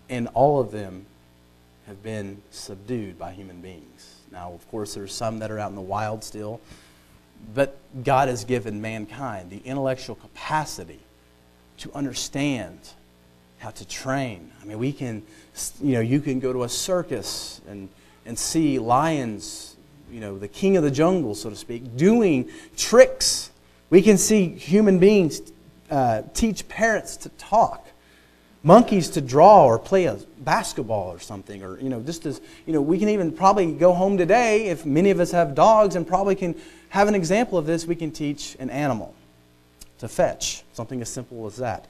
And 0.09 0.29
all 0.35 0.61
of 0.61 0.73
them 0.73 1.07
have 1.87 2.03
been 2.03 2.43
subdued 2.51 3.19
by 3.19 3.33
human 3.33 3.61
beings. 3.61 4.17
Now, 4.33 4.53
of 4.53 4.69
course, 4.71 4.95
there's 4.95 5.13
some 5.13 5.41
that 5.41 5.51
are 5.51 5.59
out 5.59 5.71
in 5.71 5.77
the 5.77 5.83
wild 5.83 6.25
still, 6.25 6.61
but 7.55 7.77
God 8.03 8.29
has 8.29 8.45
given 8.45 8.81
mankind 8.81 9.51
the 9.51 9.61
intellectual 9.65 10.17
capacity 10.17 11.01
to 11.79 11.93
understand 11.95 12.79
how 13.61 13.71
to 13.71 13.87
train. 13.87 14.51
I 14.63 14.65
mean, 14.65 14.79
we 14.79 14.91
can, 14.91 15.23
you 15.83 15.93
know, 15.93 16.01
you 16.01 16.21
can 16.21 16.41
go 16.41 16.53
to 16.53 16.65
a 16.65 16.69
circus 16.69 17.61
and, 17.69 17.91
and 18.25 18.37
see 18.37 18.79
lions, 18.79 19.77
you 20.11 20.21
know, 20.21 20.39
the 20.39 20.49
king 20.49 20.79
of 20.79 20.83
the 20.83 20.91
jungle, 20.91 21.35
so 21.35 21.51
to 21.51 21.57
speak, 21.57 21.97
doing 21.97 22.51
tricks. 22.77 23.51
We 23.91 24.01
can 24.01 24.17
see 24.17 24.49
human 24.49 24.99
beings 24.99 25.43
uh, 25.91 26.23
teach 26.33 26.69
parrots 26.69 27.19
to 27.19 27.29
talk, 27.31 27.87
monkeys 28.63 29.11
to 29.11 29.21
draw 29.21 29.67
or 29.67 29.79
play 29.79 30.07
a 30.07 30.19
basketball 30.39 31.13
or 31.13 31.21
something, 31.21 31.63
or, 31.63 31.79
you 31.81 31.91
know, 31.91 32.01
just 32.01 32.25
as, 32.25 32.41
you 32.65 32.73
know, 32.73 32.81
we 32.81 32.99
can 32.99 33.11
even 33.11 33.31
probably 33.31 33.73
go 33.73 33.93
home 33.93 34.17
today 34.17 34.69
if 34.69 34.87
many 34.87 35.11
of 35.11 35.21
us 35.21 35.33
have 35.33 35.55
dogs 35.55 35.97
and 35.97 36.09
probably 36.09 36.35
can 36.35 36.55
have 36.89 37.09
an 37.09 37.15
example 37.15 37.59
of 37.59 37.67
this. 37.67 37.85
We 37.85 37.95
can 37.95 38.11
teach 38.11 38.57
an 38.59 38.71
animal 38.71 39.15
to 39.99 40.09
fetch, 40.09 40.65
something 40.73 41.03
as 41.03 41.11
simple 41.11 41.47
as 41.47 41.59
that 41.59 41.87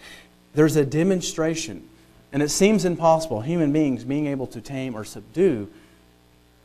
there's 0.54 0.76
a 0.76 0.84
demonstration, 0.84 1.88
and 2.32 2.42
it 2.42 2.50
seems 2.50 2.84
impossible, 2.84 3.40
human 3.40 3.72
beings 3.72 4.04
being 4.04 4.26
able 4.26 4.46
to 4.48 4.60
tame 4.60 4.94
or 4.94 5.04
subdue 5.04 5.70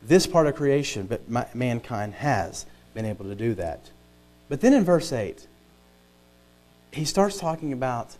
this 0.02 0.26
part 0.26 0.46
of 0.46 0.54
creation, 0.54 1.06
but 1.06 1.54
mankind 1.54 2.14
has 2.14 2.66
been 2.94 3.04
able 3.04 3.24
to 3.24 3.34
do 3.34 3.54
that. 3.54 3.90
But 4.48 4.60
then 4.60 4.72
in 4.72 4.84
verse 4.84 5.12
8, 5.12 5.46
he 6.92 7.04
starts 7.04 7.38
talking 7.38 7.72
about 7.72 8.16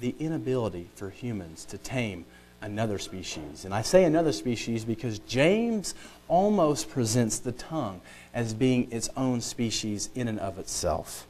the 0.00 0.14
inability 0.18 0.88
for 0.94 1.10
humans 1.10 1.64
to 1.66 1.78
tame 1.78 2.24
another 2.60 2.98
species. 2.98 3.64
And 3.64 3.74
I 3.74 3.82
say 3.82 4.04
another 4.04 4.32
species 4.32 4.84
because 4.84 5.18
James 5.20 5.94
almost 6.26 6.90
presents 6.90 7.38
the 7.38 7.52
tongue 7.52 8.00
as 8.34 8.54
being 8.54 8.90
its 8.90 9.08
own 9.16 9.40
species 9.40 10.08
in 10.14 10.28
and 10.28 10.40
of 10.40 10.58
itself. 10.58 11.26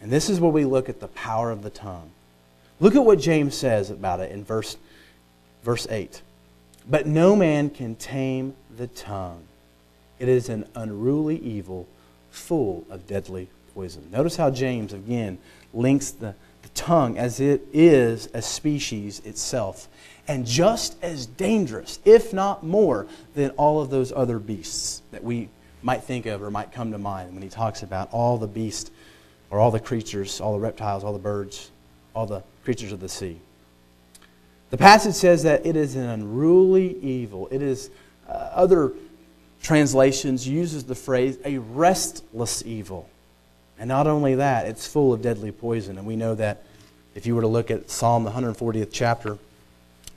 And 0.00 0.10
this 0.10 0.28
is 0.28 0.40
where 0.40 0.50
we 0.50 0.64
look 0.64 0.88
at 0.88 1.00
the 1.00 1.08
power 1.08 1.50
of 1.50 1.62
the 1.62 1.70
tongue. 1.70 2.10
Look 2.82 2.96
at 2.96 3.04
what 3.04 3.20
James 3.20 3.54
says 3.54 3.90
about 3.90 4.18
it 4.18 4.32
in 4.32 4.42
verse, 4.42 4.76
verse 5.62 5.86
8. 5.88 6.20
But 6.90 7.06
no 7.06 7.36
man 7.36 7.70
can 7.70 7.94
tame 7.94 8.56
the 8.76 8.88
tongue. 8.88 9.44
It 10.18 10.28
is 10.28 10.48
an 10.48 10.66
unruly 10.74 11.38
evil, 11.38 11.86
full 12.32 12.84
of 12.90 13.06
deadly 13.06 13.48
poison. 13.72 14.08
Notice 14.10 14.34
how 14.34 14.50
James, 14.50 14.92
again, 14.92 15.38
links 15.72 16.10
the, 16.10 16.34
the 16.62 16.68
tongue 16.70 17.18
as 17.18 17.38
it 17.38 17.64
is 17.72 18.28
a 18.34 18.42
species 18.42 19.20
itself, 19.24 19.86
and 20.26 20.44
just 20.44 20.96
as 21.04 21.26
dangerous, 21.26 22.00
if 22.04 22.32
not 22.32 22.64
more, 22.64 23.06
than 23.34 23.50
all 23.50 23.80
of 23.80 23.90
those 23.90 24.10
other 24.10 24.40
beasts 24.40 25.02
that 25.12 25.22
we 25.22 25.48
might 25.84 26.02
think 26.02 26.26
of 26.26 26.42
or 26.42 26.50
might 26.50 26.72
come 26.72 26.90
to 26.90 26.98
mind 26.98 27.32
when 27.32 27.44
he 27.44 27.48
talks 27.48 27.84
about 27.84 28.12
all 28.12 28.38
the 28.38 28.48
beasts 28.48 28.90
or 29.50 29.60
all 29.60 29.70
the 29.70 29.78
creatures, 29.78 30.40
all 30.40 30.54
the 30.54 30.58
reptiles, 30.58 31.04
all 31.04 31.12
the 31.12 31.18
birds, 31.20 31.70
all 32.12 32.26
the 32.26 32.42
creatures 32.64 32.92
of 32.92 33.00
the 33.00 33.08
sea. 33.08 33.38
The 34.70 34.78
passage 34.78 35.14
says 35.14 35.42
that 35.42 35.66
it 35.66 35.76
is 35.76 35.96
an 35.96 36.04
unruly 36.04 36.98
evil. 37.00 37.48
It 37.50 37.60
is, 37.60 37.90
uh, 38.28 38.32
other 38.32 38.92
translations 39.62 40.48
uses 40.48 40.84
the 40.84 40.94
phrase 40.94 41.38
a 41.44 41.58
restless 41.58 42.64
evil. 42.64 43.08
And 43.78 43.88
not 43.88 44.06
only 44.06 44.36
that, 44.36 44.66
it's 44.66 44.86
full 44.86 45.12
of 45.12 45.22
deadly 45.22 45.52
poison. 45.52 45.98
And 45.98 46.06
we 46.06 46.16
know 46.16 46.34
that 46.36 46.62
if 47.14 47.26
you 47.26 47.34
were 47.34 47.42
to 47.42 47.48
look 47.48 47.70
at 47.70 47.90
Psalm, 47.90 48.26
140th 48.26 48.90
chapter, 48.92 49.38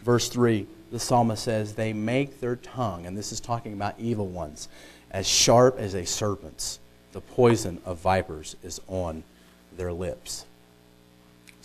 verse 0.03 0.29
3, 0.29 0.65
the 0.91 0.99
psalmist 0.99 1.43
says, 1.43 1.73
They 1.73 1.91
make 1.91 2.39
their 2.39 2.55
tongue, 2.55 3.05
and 3.05 3.17
this 3.17 3.31
is 3.31 3.39
talking 3.39 3.73
about 3.73 3.95
evil 3.99 4.27
ones, 4.27 4.69
as 5.11 5.27
sharp 5.27 5.77
as 5.79 5.93
a 5.93 6.05
serpent's. 6.05 6.79
The 7.11 7.21
poison 7.21 7.81
of 7.85 7.99
vipers 7.99 8.55
is 8.63 8.79
on 8.87 9.23
their 9.77 9.91
lips. 9.91 10.45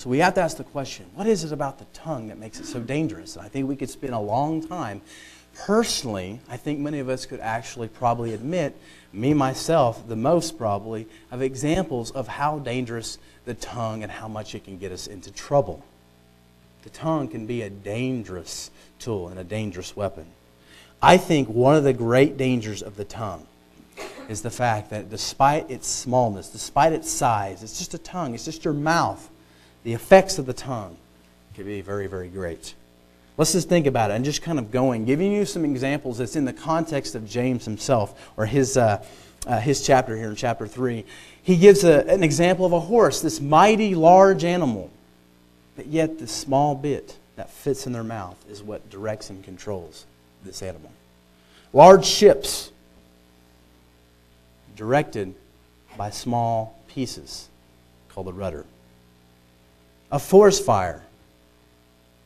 So 0.00 0.08
we 0.08 0.20
have 0.20 0.32
to 0.36 0.40
ask 0.40 0.56
the 0.56 0.64
question 0.64 1.04
what 1.14 1.26
is 1.26 1.44
it 1.44 1.52
about 1.52 1.78
the 1.78 1.84
tongue 1.92 2.28
that 2.28 2.38
makes 2.38 2.58
it 2.58 2.64
so 2.64 2.80
dangerous? 2.80 3.36
And 3.36 3.44
I 3.44 3.50
think 3.50 3.68
we 3.68 3.76
could 3.76 3.90
spend 3.90 4.14
a 4.14 4.18
long 4.18 4.66
time. 4.66 5.02
Personally, 5.54 6.40
I 6.48 6.56
think 6.56 6.78
many 6.78 7.00
of 7.00 7.10
us 7.10 7.26
could 7.26 7.40
actually 7.40 7.88
probably 7.88 8.32
admit, 8.32 8.74
me 9.12 9.34
myself, 9.34 10.08
the 10.08 10.16
most 10.16 10.56
probably, 10.56 11.06
of 11.30 11.42
examples 11.42 12.12
of 12.12 12.28
how 12.28 12.60
dangerous 12.60 13.18
the 13.44 13.52
tongue 13.52 14.02
and 14.02 14.10
how 14.10 14.26
much 14.26 14.54
it 14.54 14.64
can 14.64 14.78
get 14.78 14.90
us 14.90 15.06
into 15.06 15.30
trouble. 15.30 15.84
The 16.82 16.88
tongue 16.88 17.28
can 17.28 17.44
be 17.44 17.60
a 17.60 17.68
dangerous 17.68 18.70
tool 18.98 19.28
and 19.28 19.38
a 19.38 19.44
dangerous 19.44 19.94
weapon. 19.94 20.24
I 21.02 21.18
think 21.18 21.50
one 21.50 21.76
of 21.76 21.84
the 21.84 21.92
great 21.92 22.38
dangers 22.38 22.80
of 22.80 22.96
the 22.96 23.04
tongue 23.04 23.46
is 24.30 24.40
the 24.40 24.50
fact 24.50 24.88
that 24.88 25.10
despite 25.10 25.70
its 25.70 25.88
smallness, 25.88 26.48
despite 26.48 26.94
its 26.94 27.10
size, 27.10 27.62
it's 27.62 27.76
just 27.76 27.92
a 27.92 27.98
tongue, 27.98 28.32
it's 28.32 28.46
just 28.46 28.64
your 28.64 28.72
mouth 28.72 29.28
the 29.82 29.92
effects 29.92 30.38
of 30.38 30.46
the 30.46 30.52
tongue 30.52 30.96
can 31.54 31.64
be 31.64 31.80
very, 31.80 32.06
very 32.06 32.28
great. 32.28 32.74
Let's 33.36 33.52
just 33.52 33.68
think 33.68 33.86
about 33.86 34.10
it 34.10 34.14
and 34.14 34.24
just 34.24 34.42
kind 34.42 34.58
of 34.58 34.70
going, 34.70 35.04
giving 35.06 35.32
you 35.32 35.44
some 35.46 35.64
examples 35.64 36.18
that's 36.18 36.36
in 36.36 36.44
the 36.44 36.52
context 36.52 37.14
of 37.14 37.28
James 37.28 37.64
himself 37.64 38.30
or 38.36 38.44
his, 38.46 38.76
uh, 38.76 39.02
uh, 39.46 39.60
his 39.60 39.84
chapter 39.84 40.16
here 40.16 40.28
in 40.28 40.36
chapter 40.36 40.66
3. 40.66 41.04
He 41.42 41.56
gives 41.56 41.84
a, 41.84 42.06
an 42.06 42.22
example 42.22 42.66
of 42.66 42.72
a 42.72 42.80
horse, 42.80 43.22
this 43.22 43.40
mighty 43.40 43.94
large 43.94 44.44
animal, 44.44 44.90
but 45.76 45.86
yet 45.86 46.18
the 46.18 46.26
small 46.26 46.74
bit 46.74 47.16
that 47.36 47.48
fits 47.48 47.86
in 47.86 47.92
their 47.92 48.04
mouth 48.04 48.36
is 48.50 48.62
what 48.62 48.90
directs 48.90 49.30
and 49.30 49.42
controls 49.42 50.04
this 50.44 50.62
animal. 50.62 50.92
Large 51.72 52.04
ships 52.04 52.72
directed 54.76 55.34
by 55.96 56.10
small 56.10 56.78
pieces 56.88 57.48
called 58.10 58.26
the 58.26 58.32
rudder. 58.32 58.66
A 60.12 60.18
forest 60.18 60.64
fire, 60.64 61.02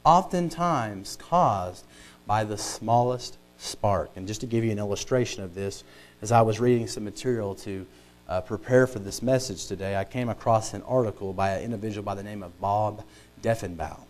oftentimes 0.05 1.17
caused 1.17 1.85
by 2.27 2.45
the 2.45 2.57
smallest 2.57 3.37
spark. 3.59 4.11
And 4.17 4.27
just 4.27 4.41
to 4.41 4.47
give 4.47 4.65
you 4.65 4.71
an 4.71 4.79
illustration 4.79 5.43
of 5.43 5.55
this, 5.55 5.85
as 6.23 6.33
I 6.33 6.41
was 6.41 6.61
reading 6.61 6.87
some 6.87 7.05
material 7.05 7.55
to 7.57 7.87
uh, 8.27 8.41
prepare 8.41 8.87
for 8.87 9.01
this 9.01 9.21
message 9.21 9.67
today, 9.67 9.97
I 9.97 10.05
came 10.05 10.31
across 10.31 10.73
an 10.73 10.81
article 10.83 11.35
by 11.35 11.51
an 11.51 11.63
individual 11.63 12.03
by 12.03 12.15
the 12.15 12.23
name 12.23 12.43
of 12.43 12.59
Bob 12.59 13.05
Deffinbaugh. 13.43 14.01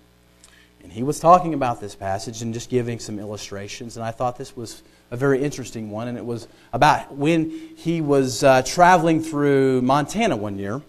And 0.84 0.92
he 0.92 1.02
was 1.02 1.18
talking 1.18 1.54
about 1.54 1.80
this 1.80 1.96
passage 1.96 2.42
and 2.42 2.54
just 2.54 2.70
giving 2.70 3.00
some 3.00 3.18
illustrations. 3.18 3.96
And 3.96 4.04
I 4.04 4.12
thought 4.12 4.36
this 4.38 4.56
was 4.56 4.84
a 5.10 5.16
very 5.16 5.42
interesting 5.42 5.90
one. 5.90 6.06
And 6.06 6.16
it 6.16 6.24
was 6.24 6.46
about 6.72 7.12
when 7.12 7.50
he 7.76 8.00
was 8.00 8.44
uh, 8.44 8.62
traveling 8.62 9.20
through 9.20 9.82
Montana 9.82 10.36
one 10.36 10.58
year. 10.58 10.80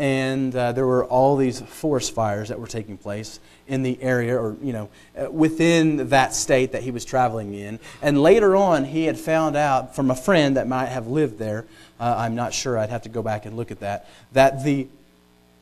And 0.00 0.56
uh, 0.56 0.72
there 0.72 0.86
were 0.86 1.04
all 1.04 1.36
these 1.36 1.60
forest 1.60 2.14
fires 2.14 2.48
that 2.48 2.58
were 2.58 2.66
taking 2.66 2.96
place 2.96 3.38
in 3.68 3.82
the 3.82 4.02
area 4.02 4.34
or, 4.34 4.56
you 4.62 4.72
know, 4.72 4.88
uh, 5.14 5.30
within 5.30 6.08
that 6.08 6.34
state 6.34 6.72
that 6.72 6.82
he 6.82 6.90
was 6.90 7.04
traveling 7.04 7.52
in. 7.52 7.78
And 8.00 8.22
later 8.22 8.56
on, 8.56 8.86
he 8.86 9.04
had 9.04 9.18
found 9.18 9.56
out 9.56 9.94
from 9.94 10.10
a 10.10 10.16
friend 10.16 10.56
that 10.56 10.66
might 10.66 10.86
have 10.86 11.06
lived 11.06 11.38
there, 11.38 11.66
uh, 12.00 12.14
I'm 12.16 12.34
not 12.34 12.54
sure, 12.54 12.78
I'd 12.78 12.88
have 12.88 13.02
to 13.02 13.10
go 13.10 13.22
back 13.22 13.44
and 13.44 13.58
look 13.58 13.70
at 13.70 13.80
that, 13.80 14.08
that 14.32 14.64
the 14.64 14.88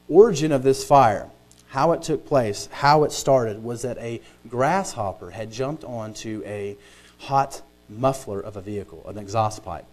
origin 0.09 0.53
of 0.53 0.62
this 0.62 0.85
fire 0.85 1.29
how 1.70 1.90
it 1.92 2.03
took 2.03 2.24
place, 2.24 2.68
how 2.72 3.03
it 3.03 3.12
started, 3.12 3.62
was 3.62 3.83
that 3.83 3.98
a 3.98 4.20
grasshopper 4.48 5.31
had 5.31 5.53
jumped 5.53 5.83
onto 5.83 6.42
a 6.46 6.77
hot 7.18 7.61
muffler 7.88 8.40
of 8.40 8.57
a 8.57 8.61
vehicle, 8.61 9.03
an 9.07 9.18
exhaust 9.18 9.64
pipe, 9.64 9.85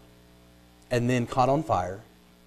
and 0.91 1.09
then 1.09 1.25
caught 1.25 1.49
on 1.49 1.63
fire 1.63 2.01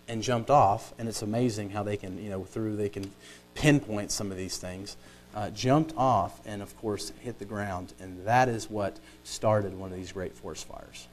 and 0.09 0.23
jumped 0.23 0.51
off. 0.51 0.92
And 0.99 1.09
it's 1.09 1.23
amazing 1.23 1.71
how 1.71 1.83
they 1.83 1.97
can, 1.97 2.23
you 2.23 2.31
know, 2.31 2.44
through 2.44 2.77
they 2.77 2.88
can 2.88 3.11
pinpoint 3.55 4.11
some 4.11 4.31
of 4.31 4.37
these 4.37 4.57
things. 4.57 4.97
Uh, 5.35 5.51
jumped 5.51 5.92
off 5.97 6.40
and, 6.47 6.62
of 6.62 6.77
course, 6.79 7.12
hit 7.21 7.38
the 7.38 7.44
ground. 7.44 7.92
And 8.01 8.27
that 8.27 8.49
is 8.49 8.71
what 8.71 8.99
started 9.25 9.79
one 9.79 9.92
of 9.92 9.99
these 9.99 10.12
great 10.12 10.33
forest 10.33 10.66
fires. 10.66 11.07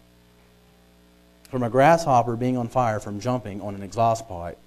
From 1.50 1.64
a 1.64 1.70
grasshopper 1.70 2.36
being 2.36 2.58
on 2.58 2.68
fire 2.68 3.00
from 3.00 3.20
jumping 3.20 3.62
on 3.62 3.76
an 3.76 3.84
exhaust 3.84 4.28
pipe 4.28 4.58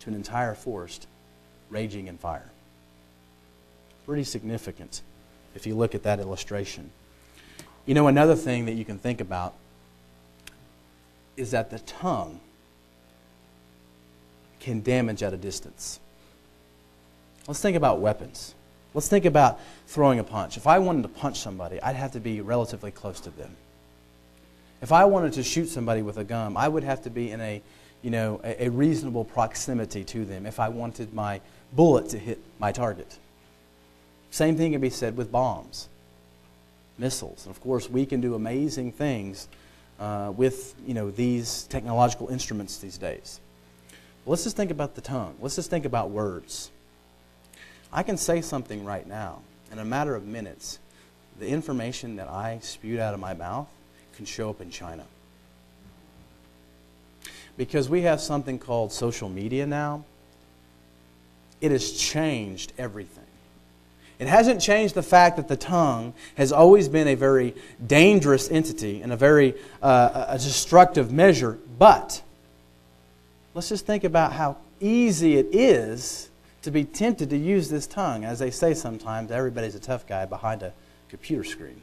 to 0.00 0.10
an 0.10 0.14
entire 0.14 0.54
forest 0.54 1.06
raging 1.70 2.06
in 2.06 2.18
fire 2.18 2.52
pretty 4.06 4.24
significant 4.24 5.00
if 5.54 5.66
you 5.66 5.74
look 5.74 5.94
at 5.94 6.02
that 6.02 6.20
illustration. 6.20 6.90
You 7.86 7.94
know, 7.94 8.06
another 8.06 8.34
thing 8.34 8.66
that 8.66 8.72
you 8.72 8.84
can 8.84 8.98
think 8.98 9.20
about 9.20 9.54
is 11.36 11.50
that 11.52 11.70
the 11.70 11.78
tongue 11.80 12.40
can 14.62 14.80
damage 14.80 15.22
at 15.22 15.34
a 15.34 15.36
distance. 15.36 15.98
Let's 17.48 17.60
think 17.60 17.76
about 17.76 17.98
weapons. 17.98 18.54
Let's 18.94 19.08
think 19.08 19.24
about 19.24 19.58
throwing 19.86 20.18
a 20.18 20.24
punch. 20.24 20.56
If 20.56 20.66
I 20.66 20.78
wanted 20.78 21.02
to 21.02 21.08
punch 21.08 21.40
somebody, 21.40 21.82
I'd 21.82 21.96
have 21.96 22.12
to 22.12 22.20
be 22.20 22.40
relatively 22.40 22.90
close 22.90 23.20
to 23.20 23.30
them. 23.30 23.56
If 24.80 24.92
I 24.92 25.04
wanted 25.04 25.32
to 25.34 25.42
shoot 25.42 25.68
somebody 25.68 26.02
with 26.02 26.16
a 26.16 26.24
gun, 26.24 26.56
I 26.56 26.68
would 26.68 26.84
have 26.84 27.02
to 27.02 27.10
be 27.10 27.30
in 27.30 27.40
a, 27.40 27.60
you 28.02 28.10
know, 28.10 28.40
a, 28.44 28.66
a 28.66 28.68
reasonable 28.70 29.24
proximity 29.24 30.04
to 30.04 30.24
them 30.24 30.46
if 30.46 30.60
I 30.60 30.68
wanted 30.68 31.12
my 31.12 31.40
bullet 31.72 32.10
to 32.10 32.18
hit 32.18 32.38
my 32.58 32.70
target. 32.70 33.18
Same 34.30 34.56
thing 34.56 34.72
can 34.72 34.80
be 34.80 34.90
said 34.90 35.16
with 35.16 35.32
bombs, 35.32 35.88
missiles. 36.98 37.46
And 37.46 37.54
of 37.54 37.60
course, 37.60 37.90
we 37.90 38.06
can 38.06 38.20
do 38.20 38.34
amazing 38.34 38.92
things 38.92 39.48
uh, 39.98 40.32
with 40.36 40.74
you 40.86 40.94
know, 40.94 41.10
these 41.10 41.64
technological 41.64 42.28
instruments 42.28 42.78
these 42.78 42.98
days. 42.98 43.40
Let's 44.26 44.44
just 44.44 44.56
think 44.56 44.70
about 44.70 44.94
the 44.94 45.00
tongue. 45.00 45.36
Let's 45.40 45.56
just 45.56 45.70
think 45.70 45.84
about 45.84 46.10
words. 46.10 46.70
I 47.92 48.02
can 48.02 48.16
say 48.16 48.40
something 48.40 48.84
right 48.84 49.06
now, 49.06 49.40
in 49.70 49.78
a 49.78 49.84
matter 49.84 50.14
of 50.14 50.24
minutes, 50.24 50.78
the 51.38 51.48
information 51.48 52.16
that 52.16 52.28
I 52.28 52.58
spewed 52.62 53.00
out 53.00 53.14
of 53.14 53.20
my 53.20 53.34
mouth 53.34 53.68
can 54.16 54.24
show 54.24 54.50
up 54.50 54.60
in 54.60 54.70
China. 54.70 55.04
Because 57.56 57.88
we 57.88 58.02
have 58.02 58.20
something 58.20 58.58
called 58.58 58.92
social 58.92 59.28
media 59.28 59.66
now, 59.66 60.04
it 61.60 61.70
has 61.70 61.92
changed 61.92 62.72
everything. 62.78 63.24
It 64.18 64.28
hasn't 64.28 64.60
changed 64.60 64.94
the 64.94 65.02
fact 65.02 65.36
that 65.36 65.48
the 65.48 65.56
tongue 65.56 66.14
has 66.36 66.52
always 66.52 66.88
been 66.88 67.08
a 67.08 67.14
very 67.14 67.54
dangerous 67.84 68.50
entity 68.50 69.02
and 69.02 69.12
a 69.12 69.16
very 69.16 69.54
uh, 69.82 70.26
a 70.28 70.38
destructive 70.38 71.12
measure, 71.12 71.58
but 71.78 72.22
let's 73.54 73.68
just 73.68 73.86
think 73.86 74.04
about 74.04 74.32
how 74.32 74.56
easy 74.80 75.36
it 75.36 75.48
is 75.52 76.30
to 76.62 76.70
be 76.70 76.84
tempted 76.84 77.30
to 77.30 77.36
use 77.36 77.68
this 77.68 77.86
tongue. 77.86 78.24
As 78.24 78.38
they 78.38 78.50
say 78.50 78.74
sometimes, 78.74 79.30
everybody's 79.30 79.74
a 79.74 79.80
tough 79.80 80.06
guy 80.06 80.24
behind 80.26 80.62
a 80.62 80.72
computer 81.08 81.44
screen. 81.44 81.80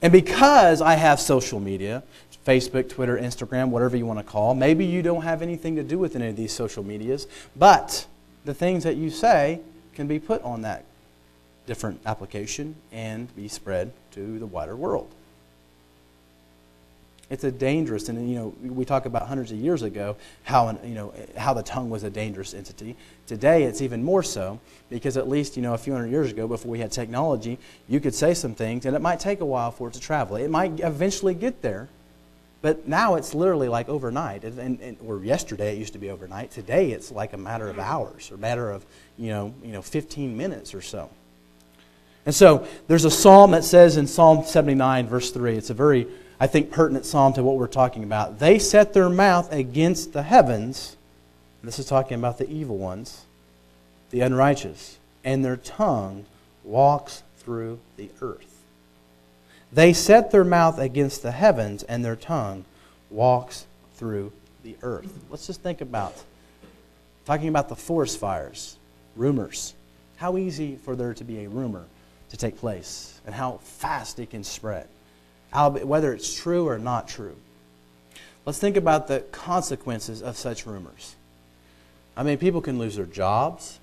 And 0.00 0.12
because 0.12 0.80
I 0.82 0.94
have 0.94 1.18
social 1.18 1.60
media, 1.60 2.02
Facebook, 2.46 2.88
Twitter, 2.88 3.16
Instagram, 3.16 3.70
whatever 3.70 3.96
you 3.96 4.06
want 4.06 4.18
to 4.18 4.24
call, 4.24 4.54
maybe 4.54 4.84
you 4.84 5.02
don't 5.02 5.22
have 5.22 5.40
anything 5.40 5.76
to 5.76 5.82
do 5.82 5.98
with 5.98 6.14
any 6.14 6.28
of 6.28 6.36
these 6.36 6.52
social 6.52 6.82
medias, 6.82 7.26
but 7.56 8.06
the 8.44 8.52
things 8.52 8.84
that 8.84 8.96
you 8.96 9.08
say 9.08 9.60
can 9.94 10.06
be 10.06 10.18
put 10.18 10.42
on 10.42 10.62
that 10.62 10.84
different 11.66 12.00
application 12.04 12.76
and 12.92 13.34
be 13.34 13.48
spread 13.48 13.92
to 14.10 14.38
the 14.38 14.46
wider 14.46 14.76
world. 14.76 15.08
It's 17.30 17.44
a 17.44 17.50
dangerous, 17.50 18.08
and 18.08 18.28
you 18.28 18.36
know, 18.36 18.54
we 18.62 18.84
talk 18.84 19.06
about 19.06 19.26
hundreds 19.26 19.50
of 19.50 19.58
years 19.58 19.82
ago 19.82 20.16
how 20.42 20.78
you 20.84 20.94
know 20.94 21.14
how 21.36 21.54
the 21.54 21.62
tongue 21.62 21.88
was 21.88 22.02
a 22.02 22.10
dangerous 22.10 22.52
entity. 22.52 22.96
Today, 23.26 23.62
it's 23.62 23.80
even 23.80 24.04
more 24.04 24.22
so 24.22 24.60
because 24.90 25.16
at 25.16 25.26
least 25.26 25.56
you 25.56 25.62
know 25.62 25.72
a 25.72 25.78
few 25.78 25.94
hundred 25.94 26.10
years 26.10 26.30
ago, 26.30 26.46
before 26.46 26.70
we 26.70 26.78
had 26.78 26.92
technology, 26.92 27.58
you 27.88 27.98
could 27.98 28.14
say 28.14 28.34
some 28.34 28.54
things, 28.54 28.84
and 28.84 28.94
it 28.94 29.00
might 29.00 29.20
take 29.20 29.40
a 29.40 29.46
while 29.46 29.70
for 29.70 29.88
it 29.88 29.94
to 29.94 30.00
travel. 30.00 30.36
It 30.36 30.50
might 30.50 30.80
eventually 30.80 31.34
get 31.34 31.62
there, 31.62 31.88
but 32.60 32.86
now 32.86 33.14
it's 33.14 33.34
literally 33.34 33.68
like 33.68 33.88
overnight, 33.88 34.44
and, 34.44 34.78
and, 34.80 34.96
or 35.06 35.24
yesterday 35.24 35.74
it 35.74 35.78
used 35.78 35.94
to 35.94 35.98
be 35.98 36.10
overnight. 36.10 36.50
Today 36.50 36.92
it's 36.92 37.10
like 37.10 37.32
a 37.32 37.38
matter 37.38 37.68
of 37.68 37.78
hours, 37.78 38.30
or 38.30 38.34
a 38.34 38.38
matter 38.38 38.70
of 38.70 38.84
you 39.16 39.28
know, 39.28 39.54
you 39.62 39.72
know, 39.72 39.80
15 39.80 40.36
minutes 40.36 40.74
or 40.74 40.82
so. 40.82 41.08
And 42.26 42.34
so 42.34 42.66
there's 42.86 43.04
a 43.04 43.10
psalm 43.10 43.50
that 43.50 43.64
says 43.64 43.96
in 43.96 44.06
Psalm 44.06 44.44
79, 44.44 45.06
verse 45.06 45.30
3, 45.30 45.56
it's 45.56 45.70
a 45.70 45.74
very, 45.74 46.06
I 46.40 46.46
think, 46.46 46.70
pertinent 46.70 47.06
psalm 47.06 47.32
to 47.34 47.42
what 47.42 47.56
we're 47.56 47.66
talking 47.66 48.02
about. 48.02 48.38
They 48.38 48.58
set 48.58 48.92
their 48.92 49.08
mouth 49.08 49.52
against 49.52 50.12
the 50.12 50.22
heavens, 50.22 50.96
this 51.62 51.78
is 51.78 51.86
talking 51.86 52.18
about 52.18 52.38
the 52.38 52.48
evil 52.50 52.76
ones, 52.76 53.24
the 54.10 54.20
unrighteous, 54.20 54.98
and 55.24 55.44
their 55.44 55.56
tongue 55.56 56.26
walks 56.62 57.22
through 57.38 57.78
the 57.96 58.10
earth. 58.20 58.62
They 59.72 59.92
set 59.92 60.30
their 60.30 60.44
mouth 60.44 60.78
against 60.78 61.22
the 61.22 61.32
heavens, 61.32 61.82
and 61.82 62.04
their 62.04 62.16
tongue 62.16 62.64
walks 63.10 63.66
through 63.96 64.32
the 64.62 64.76
earth. 64.82 65.24
Let's 65.30 65.46
just 65.46 65.62
think 65.62 65.80
about 65.80 66.14
talking 67.24 67.48
about 67.48 67.68
the 67.68 67.76
forest 67.76 68.18
fires, 68.18 68.76
rumors. 69.16 69.74
How 70.16 70.36
easy 70.36 70.76
for 70.76 70.94
there 70.94 71.14
to 71.14 71.24
be 71.24 71.44
a 71.44 71.48
rumor 71.48 71.84
to 72.30 72.36
take 72.36 72.58
place, 72.58 73.20
and 73.26 73.34
how 73.34 73.58
fast 73.62 74.18
it 74.18 74.30
can 74.30 74.44
spread, 74.44 74.86
whether 75.54 76.12
it's 76.12 76.34
true 76.34 76.68
or 76.68 76.78
not 76.78 77.08
true. 77.08 77.36
Let's 78.44 78.58
think 78.58 78.76
about 78.76 79.08
the 79.08 79.20
consequences 79.32 80.22
of 80.22 80.36
such 80.36 80.66
rumors. 80.66 81.14
I 82.16 82.22
mean, 82.22 82.38
people 82.38 82.60
can 82.60 82.78
lose 82.78 82.96
their 82.96 83.06
jobs. 83.06 83.78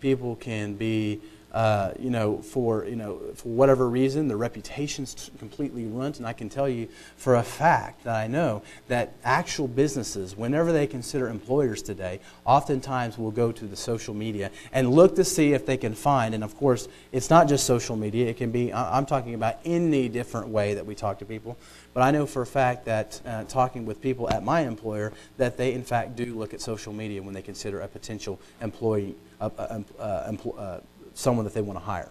People 0.00 0.36
can 0.36 0.74
be 0.74 1.20
uh, 1.52 1.92
you 1.98 2.08
know, 2.08 2.38
for, 2.38 2.86
you 2.86 2.96
know, 2.96 3.20
for 3.34 3.48
whatever 3.48 3.88
reason, 3.88 4.26
their 4.26 4.38
reputation's 4.38 5.30
completely 5.38 5.84
ruined. 5.84 6.16
And 6.16 6.26
I 6.26 6.32
can 6.32 6.48
tell 6.48 6.68
you 6.68 6.88
for 7.16 7.36
a 7.36 7.42
fact 7.42 8.04
that 8.04 8.16
I 8.16 8.26
know 8.26 8.62
that 8.88 9.12
actual 9.22 9.68
businesses, 9.68 10.36
whenever 10.36 10.72
they 10.72 10.86
consider 10.86 11.28
employers 11.28 11.82
today, 11.82 12.20
oftentimes 12.46 13.18
will 13.18 13.30
go 13.30 13.52
to 13.52 13.66
the 13.66 13.76
social 13.76 14.14
media 14.14 14.50
and 14.72 14.90
look 14.90 15.14
to 15.16 15.24
see 15.24 15.52
if 15.52 15.66
they 15.66 15.76
can 15.76 15.94
find, 15.94 16.34
and 16.34 16.42
of 16.42 16.56
course, 16.56 16.88
it's 17.12 17.28
not 17.28 17.48
just 17.48 17.66
social 17.66 17.96
media, 17.96 18.28
it 18.28 18.38
can 18.38 18.50
be, 18.50 18.72
I'm 18.72 19.04
talking 19.04 19.34
about 19.34 19.58
any 19.64 20.08
different 20.08 20.48
way 20.48 20.74
that 20.74 20.86
we 20.86 20.94
talk 20.94 21.18
to 21.18 21.26
people. 21.26 21.58
But 21.92 22.02
I 22.02 22.10
know 22.10 22.24
for 22.24 22.40
a 22.40 22.46
fact 22.46 22.86
that 22.86 23.20
uh, 23.26 23.44
talking 23.44 23.84
with 23.84 24.00
people 24.00 24.30
at 24.30 24.42
my 24.42 24.60
employer, 24.60 25.12
that 25.36 25.58
they 25.58 25.74
in 25.74 25.84
fact 25.84 26.16
do 26.16 26.34
look 26.34 26.54
at 26.54 26.62
social 26.62 26.94
media 26.94 27.22
when 27.22 27.34
they 27.34 27.42
consider 27.42 27.80
a 27.80 27.88
potential 27.88 28.40
employee, 28.62 29.14
uh 29.40 30.80
someone 31.14 31.44
that 31.44 31.54
they 31.54 31.60
want 31.60 31.78
to 31.78 31.84
hire. 31.84 32.10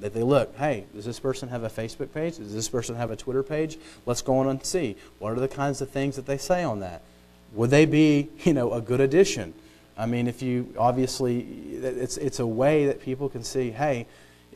That 0.00 0.14
they 0.14 0.22
look, 0.22 0.56
hey, 0.56 0.84
does 0.94 1.04
this 1.04 1.20
person 1.20 1.48
have 1.48 1.62
a 1.62 1.68
Facebook 1.68 2.12
page? 2.12 2.38
Does 2.38 2.52
this 2.52 2.68
person 2.68 2.96
have 2.96 3.10
a 3.10 3.16
Twitter 3.16 3.42
page? 3.42 3.78
Let's 4.04 4.22
go 4.22 4.38
on 4.38 4.48
and 4.48 4.64
see. 4.64 4.96
What 5.18 5.32
are 5.32 5.40
the 5.40 5.48
kinds 5.48 5.80
of 5.80 5.90
things 5.90 6.16
that 6.16 6.26
they 6.26 6.38
say 6.38 6.64
on 6.64 6.80
that? 6.80 7.02
Would 7.52 7.70
they 7.70 7.86
be, 7.86 8.28
you 8.44 8.52
know, 8.52 8.72
a 8.72 8.80
good 8.80 9.00
addition? 9.00 9.54
I 9.96 10.06
mean, 10.06 10.26
if 10.26 10.42
you 10.42 10.74
obviously, 10.78 11.40
it's, 11.82 12.16
it's 12.16 12.40
a 12.40 12.46
way 12.46 12.86
that 12.86 13.00
people 13.00 13.28
can 13.28 13.44
see, 13.44 13.70
hey, 13.70 14.06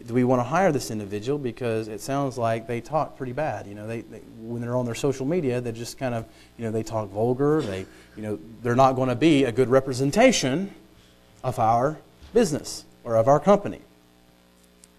do 0.04 0.14
we 0.14 0.24
want 0.24 0.40
to 0.40 0.44
hire 0.44 0.72
this 0.72 0.90
individual 0.90 1.38
because 1.38 1.88
it 1.88 2.00
sounds 2.00 2.36
like 2.36 2.66
they 2.66 2.80
talk 2.80 3.16
pretty 3.16 3.32
bad 3.32 3.66
you 3.66 3.74
know 3.74 3.86
they, 3.86 4.02
they, 4.02 4.18
when 4.40 4.60
they're 4.60 4.76
on 4.76 4.84
their 4.84 4.94
social 4.94 5.24
media 5.24 5.60
they 5.60 5.72
just 5.72 5.98
kind 5.98 6.14
of 6.14 6.26
you 6.58 6.64
know 6.64 6.70
they 6.70 6.82
talk 6.82 7.08
vulgar 7.10 7.62
they 7.62 7.86
you 8.16 8.22
know 8.22 8.38
they're 8.62 8.76
not 8.76 8.92
going 8.92 9.08
to 9.08 9.16
be 9.16 9.44
a 9.44 9.52
good 9.52 9.68
representation 9.68 10.72
of 11.42 11.58
our 11.58 11.98
business 12.34 12.84
or 13.06 13.16
of 13.16 13.26
our 13.26 13.40
company 13.40 13.80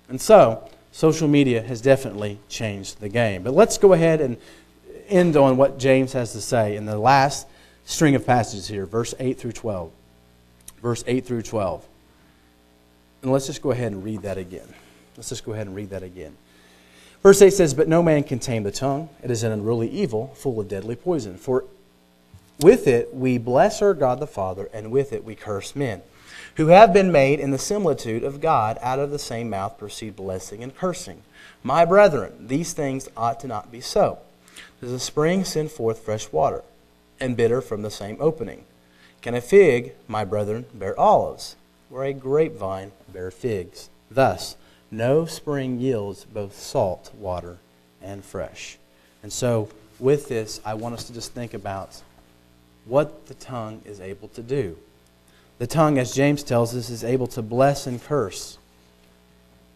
and 0.10 0.20
so 0.20 0.68
social 0.92 1.28
media 1.28 1.62
has 1.62 1.80
definitely 1.82 2.40
changed 2.50 3.00
the 3.00 3.10
game 3.10 3.44
but 3.44 3.54
let's 3.54 3.78
go 3.78 3.94
ahead 3.94 4.20
and 4.20 4.38
end 5.08 5.38
on 5.38 5.56
what 5.58 5.78
james 5.78 6.14
has 6.14 6.32
to 6.32 6.42
say 6.42 6.76
in 6.76 6.86
the 6.86 6.98
last 6.98 7.46
string 7.86 8.16
of 8.16 8.26
passages 8.26 8.68
here 8.68 8.88
verse 8.88 9.14
8 9.20 9.38
through 9.38 9.52
12 9.52 9.92
verse 10.82 11.04
8 11.06 11.24
through 11.24 11.44
12 11.44 11.86
and 13.22 13.32
let's 13.32 13.46
just 13.46 13.62
go 13.62 13.70
ahead 13.70 13.92
and 13.92 14.04
read 14.04 14.24
that 14.24 14.40
again 14.40 14.74
Let's 15.18 15.30
just 15.30 15.44
go 15.44 15.54
ahead 15.54 15.66
and 15.66 15.76
read 15.76 15.90
that 15.90 16.04
again. 16.04 16.38
Verse 17.24 17.42
8 17.42 17.52
says, 17.52 17.74
But 17.74 17.88
no 17.88 18.04
man 18.04 18.24
can 18.24 18.38
tame 18.38 18.64
the 18.64 18.72
tongue. 18.72 19.10
It 19.24 19.32
is 19.32 19.44
an 19.44 19.52
unruly 19.52 19.90
evil, 19.90 20.28
full 20.36 20.60
of 20.60 20.68
deadly 20.68 20.96
poison. 20.96 21.38
For 21.38 21.66
with 22.62 22.88
it 22.88 23.14
we 23.14 23.40
bless 23.40 23.82
our 23.82 23.96
God 23.96 24.20
the 24.20 24.28
Father, 24.28 24.70
and 24.72 24.92
with 24.92 25.12
it 25.12 25.26
we 25.26 25.36
curse 25.36 25.76
men, 25.76 26.04
who 26.58 26.68
have 26.68 26.92
been 26.92 27.12
made 27.12 27.40
in 27.40 27.52
the 27.52 27.58
similitude 27.58 28.24
of 28.24 28.42
God. 28.42 28.80
Out 28.82 28.98
of 28.98 29.12
the 29.12 29.20
same 29.20 29.50
mouth 29.50 29.78
proceed 29.78 30.16
blessing 30.16 30.64
and 30.64 30.76
cursing. 30.76 31.22
My 31.64 31.86
brethren, 31.86 32.48
these 32.48 32.74
things 32.74 33.08
ought 33.16 33.40
to 33.42 33.48
not 33.48 33.72
be 33.72 33.80
so. 33.80 34.18
Does 34.82 34.92
a 34.92 35.00
spring 35.00 35.46
send 35.46 35.72
forth 35.72 36.00
fresh 36.00 36.32
water, 36.32 36.64
and 37.20 37.38
bitter 37.38 37.62
from 37.62 37.84
the 37.84 37.92
same 37.92 38.18
opening? 38.20 38.64
Can 39.22 39.36
a 39.36 39.42
fig, 39.42 39.94
my 40.08 40.26
brethren, 40.26 40.66
bear 40.74 41.00
olives, 41.00 41.56
or 41.92 42.04
a 42.04 42.14
grapevine 42.14 42.92
bear 43.08 43.30
figs? 43.30 43.90
Thus, 44.10 44.56
no 44.90 45.26
spring 45.26 45.80
yields 45.80 46.26
both 46.26 46.58
salt 46.58 47.12
water 47.16 47.58
and 48.02 48.26
fresh. 48.26 48.80
And 49.22 49.32
so, 49.32 49.70
with 50.00 50.28
this, 50.28 50.60
I 50.66 50.74
want 50.74 50.96
us 50.96 51.04
to 51.06 51.14
just 51.14 51.34
think 51.34 51.54
about 51.54 52.02
what 52.86 53.28
the 53.28 53.34
tongue 53.36 53.82
is 53.86 54.00
able 54.00 54.30
to 54.30 54.42
do. 54.42 54.78
The 55.60 55.68
tongue, 55.68 55.98
as 55.98 56.14
James 56.14 56.44
tells 56.44 56.76
us, 56.76 56.90
is 56.90 57.04
able 57.04 57.28
to 57.28 57.42
bless 57.42 57.88
and 57.88 58.04
curse. 58.04 58.58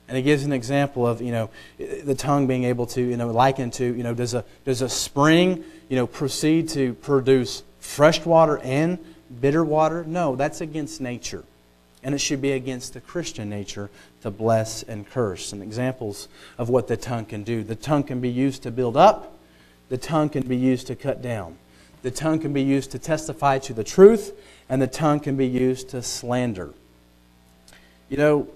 And 0.08 0.18
he 0.18 0.24
gives 0.24 0.44
an 0.44 0.52
example 0.52 1.08
of, 1.08 1.22
you 1.22 1.32
know, 1.32 1.50
the 1.78 2.16
tongue 2.16 2.46
being 2.46 2.66
able 2.66 2.86
to, 2.88 3.02
you 3.02 3.18
know, 3.18 3.32
liken 3.32 3.72
to, 3.72 3.86
you 3.86 4.04
know, 4.04 4.14
does 4.14 4.34
a, 4.34 4.44
does 4.66 4.82
a 4.82 4.90
spring, 4.90 5.64
you 5.88 5.96
know, 5.96 6.06
proceed 6.06 6.68
to 6.70 6.94
produce 6.96 7.64
fresh 7.80 8.24
water 8.26 8.58
and 8.60 9.00
bitter 9.40 9.64
water? 9.64 10.04
No, 10.04 10.36
that's 10.36 10.60
against 10.60 11.00
nature. 11.00 11.46
And 12.04 12.14
it 12.14 12.18
should 12.18 12.42
be 12.42 12.52
against 12.52 12.94
the 12.94 13.02
Christian 13.02 13.50
nature 13.50 13.90
to 14.22 14.32
bless 14.32 14.84
and 14.84 15.10
curse. 15.10 15.54
And 15.54 15.64
examples 15.64 16.28
of 16.58 16.68
what 16.68 16.88
the 16.88 16.98
tongue 16.98 17.26
can 17.26 17.44
do. 17.44 17.64
The 17.64 17.76
tongue 17.76 18.04
can 18.04 18.20
be 18.20 18.30
used 18.30 18.64
to 18.64 18.72
build 18.72 18.98
up, 18.98 19.38
the 19.90 19.98
tongue 19.98 20.30
can 20.30 20.44
be 20.44 20.58
used 20.58 20.88
to 20.88 20.96
cut 20.96 21.22
down. 21.22 21.58
The 22.02 22.12
tongue 22.12 22.40
can 22.40 22.52
be 22.52 22.64
used 22.64 22.92
to 22.92 23.00
testify 23.00 23.60
to 23.60 23.74
the 23.74 23.84
truth, 23.84 24.34
and 24.72 24.82
the 24.82 24.88
tongue 24.88 25.20
can 25.20 25.38
be 25.38 25.46
used 25.46 25.90
to 25.90 26.02
slander. 26.02 26.74
You 28.10 28.18
know, 28.18 28.48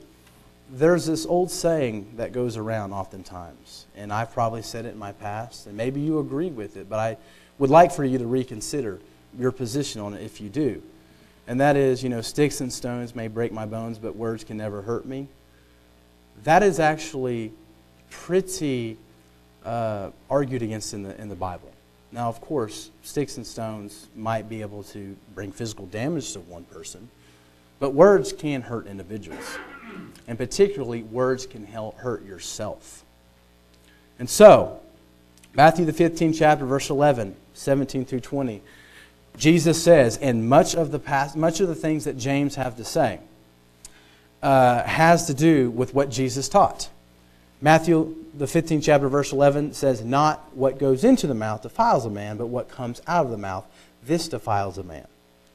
there's 0.71 1.05
this 1.05 1.27
old 1.27 1.51
saying 1.51 2.13
that 2.17 2.31
goes 2.31 2.57
around 2.57 2.91
oftentimes, 2.91 3.85
and 3.95 4.11
I've 4.11 4.33
probably 4.33 4.63
said 4.63 4.85
it 4.85 4.93
in 4.93 4.97
my 4.97 5.11
past, 5.11 5.67
and 5.67 5.77
maybe 5.77 6.01
you 6.01 6.17
agree 6.17 6.49
with 6.49 6.75
it, 6.75 6.89
but 6.89 6.97
I 6.97 7.17
would 7.59 7.69
like 7.69 7.91
for 7.91 8.03
you 8.03 8.17
to 8.17 8.25
reconsider 8.25 8.99
your 9.37 9.51
position 9.51 10.01
on 10.01 10.15
it 10.15 10.23
if 10.23 10.41
you 10.41 10.49
do 10.49 10.81
and 11.47 11.59
that 11.59 11.75
is, 11.75 12.03
you 12.03 12.09
know, 12.09 12.21
sticks 12.21 12.61
and 12.61 12.71
stones 12.73 13.15
may 13.15 13.27
break 13.27 13.51
my 13.51 13.65
bones, 13.65 13.99
but 13.99 14.15
words 14.15 14.43
can 14.43 14.57
never 14.57 14.81
hurt 14.81 15.05
me. 15.05 15.27
That 16.43 16.63
is 16.63 16.79
actually 16.79 17.51
pretty 18.09 18.97
uh, 19.63 20.09
argued 20.29 20.63
against 20.63 20.93
in 20.93 21.03
the, 21.03 21.19
in 21.21 21.29
the 21.29 21.35
Bible. 21.35 21.71
Now, 22.15 22.29
of 22.29 22.39
course, 22.39 22.91
sticks 23.03 23.35
and 23.35 23.45
stones 23.45 24.07
might 24.15 24.47
be 24.47 24.61
able 24.61 24.83
to 24.83 25.17
bring 25.35 25.51
physical 25.51 25.85
damage 25.87 26.31
to 26.31 26.39
one 26.39 26.63
person, 26.63 27.09
but 27.79 27.93
words 27.93 28.31
can 28.31 28.61
hurt 28.61 28.87
individuals. 28.87 29.57
And 30.25 30.37
particularly, 30.37 31.03
words 31.03 31.45
can 31.45 31.65
hurt 31.65 32.25
yourself. 32.25 33.03
And 34.17 34.29
so, 34.29 34.79
Matthew 35.53 35.83
the 35.83 35.91
15th 35.91 36.37
chapter, 36.39 36.65
verse 36.65 36.89
11, 36.89 37.35
17 37.53 38.05
through 38.05 38.21
20 38.21 38.61
Jesus 39.37 39.83
says, 39.83 40.17
and 40.17 40.47
much 40.47 40.75
of 40.75 40.91
the 40.91 40.99
past, 40.99 41.35
much 41.35 41.59
of 41.59 41.67
the 41.67 41.75
things 41.75 42.05
that 42.05 42.17
James 42.17 42.55
have 42.55 42.77
to 42.77 42.85
say 42.85 43.19
uh, 44.41 44.83
has 44.83 45.27
to 45.27 45.33
do 45.33 45.69
with 45.71 45.93
what 45.93 46.09
Jesus 46.09 46.47
taught. 46.47 46.87
Matthew, 47.61 48.15
the 48.33 48.45
15th 48.45 48.83
chapter, 48.83 49.07
verse 49.07 49.31
11 49.31 49.73
says, 49.73 50.03
Not 50.03 50.55
what 50.55 50.77
goes 50.77 51.03
into 51.03 51.25
the 51.25 51.33
mouth 51.33 51.61
defiles 51.61 52.05
a 52.05 52.09
man, 52.09 52.37
but 52.37 52.47
what 52.47 52.69
comes 52.69 53.01
out 53.07 53.25
of 53.25 53.31
the 53.31 53.37
mouth, 53.37 53.65
this 54.03 54.27
defiles 54.27 54.77
a 54.77 54.83
man. 54.83 55.07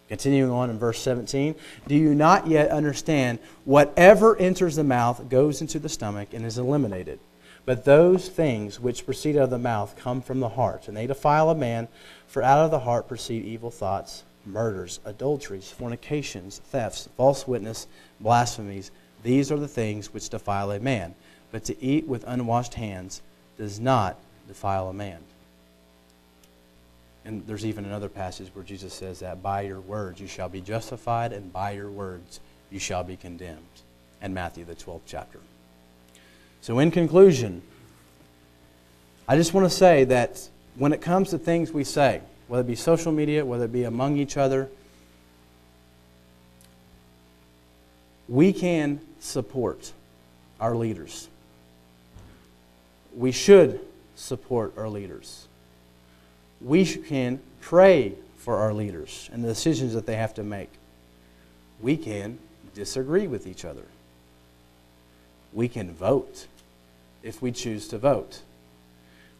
Continuing 0.08 0.50
on 0.50 0.70
in 0.70 0.78
verse 0.78 1.00
17, 1.00 1.54
do 1.86 1.94
you 1.94 2.14
not 2.14 2.48
yet 2.48 2.70
understand 2.70 3.38
whatever 3.64 4.36
enters 4.36 4.74
the 4.76 4.82
mouth 4.82 5.28
goes 5.28 5.60
into 5.60 5.78
the 5.78 5.88
stomach 5.88 6.30
and 6.32 6.44
is 6.44 6.58
eliminated? 6.58 7.20
But 7.64 7.84
those 7.84 8.28
things 8.28 8.80
which 8.80 9.04
proceed 9.04 9.36
out 9.36 9.44
of 9.44 9.50
the 9.50 9.58
mouth 9.58 9.94
come 9.96 10.22
from 10.22 10.40
the 10.40 10.48
heart, 10.48 10.88
and 10.88 10.96
they 10.96 11.06
defile 11.06 11.50
a 11.50 11.54
man. 11.54 11.86
For 12.26 12.42
out 12.42 12.64
of 12.64 12.70
the 12.70 12.80
heart 12.80 13.06
proceed 13.06 13.44
evil 13.44 13.70
thoughts, 13.70 14.24
murders, 14.44 14.98
adulteries, 15.04 15.70
fornications, 15.70 16.58
thefts, 16.58 17.08
false 17.16 17.46
witness, 17.46 17.86
blasphemies. 18.18 18.90
These 19.22 19.52
are 19.52 19.58
the 19.58 19.68
things 19.68 20.12
which 20.12 20.30
defile 20.30 20.72
a 20.72 20.80
man. 20.80 21.14
But 21.52 21.64
to 21.64 21.82
eat 21.82 22.06
with 22.06 22.24
unwashed 22.26 22.74
hands 22.74 23.22
does 23.58 23.80
not 23.80 24.16
defile 24.48 24.88
a 24.88 24.92
man. 24.92 25.18
And 27.24 27.46
there's 27.46 27.66
even 27.66 27.84
another 27.84 28.08
passage 28.08 28.48
where 28.54 28.64
Jesus 28.64 28.94
says 28.94 29.20
that 29.20 29.42
by 29.42 29.62
your 29.62 29.80
words 29.80 30.20
you 30.20 30.26
shall 30.26 30.48
be 30.48 30.60
justified, 30.60 31.32
and 31.32 31.52
by 31.52 31.72
your 31.72 31.90
words 31.90 32.40
you 32.70 32.78
shall 32.78 33.04
be 33.04 33.16
condemned. 33.16 33.58
And 34.22 34.34
Matthew, 34.34 34.64
the 34.64 34.74
12th 34.74 35.02
chapter. 35.06 35.38
So, 36.62 36.78
in 36.78 36.90
conclusion, 36.90 37.62
I 39.28 39.36
just 39.36 39.54
want 39.54 39.70
to 39.70 39.74
say 39.74 40.04
that 40.04 40.48
when 40.76 40.92
it 40.92 41.00
comes 41.00 41.30
to 41.30 41.38
things 41.38 41.72
we 41.72 41.84
say, 41.84 42.20
whether 42.48 42.62
it 42.62 42.66
be 42.66 42.74
social 42.74 43.12
media, 43.12 43.44
whether 43.44 43.66
it 43.66 43.72
be 43.72 43.84
among 43.84 44.16
each 44.16 44.36
other, 44.36 44.68
we 48.28 48.52
can 48.52 49.00
support 49.20 49.92
our 50.60 50.74
leaders. 50.74 51.28
We 53.16 53.32
should 53.32 53.80
support 54.14 54.72
our 54.76 54.88
leaders. 54.88 55.48
We 56.60 56.84
can 56.84 57.40
pray 57.60 58.14
for 58.36 58.56
our 58.56 58.72
leaders 58.72 59.28
and 59.32 59.44
the 59.44 59.48
decisions 59.48 59.94
that 59.94 60.06
they 60.06 60.16
have 60.16 60.34
to 60.34 60.42
make. 60.42 60.70
We 61.80 61.96
can 61.96 62.38
disagree 62.74 63.26
with 63.26 63.46
each 63.46 63.64
other. 63.64 63.84
We 65.52 65.68
can 65.68 65.92
vote 65.92 66.46
if 67.22 67.42
we 67.42 67.52
choose 67.52 67.88
to 67.88 67.98
vote 67.98 68.42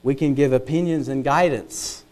we 0.03 0.15
can 0.15 0.35
give 0.35 0.53
opinions 0.53 1.09
and 1.09 1.23
guidance. 1.23 2.05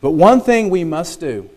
But 0.00 0.10
one 0.12 0.40
thing 0.40 0.70
we 0.70 0.84
must 0.84 1.20
do, 1.20 1.48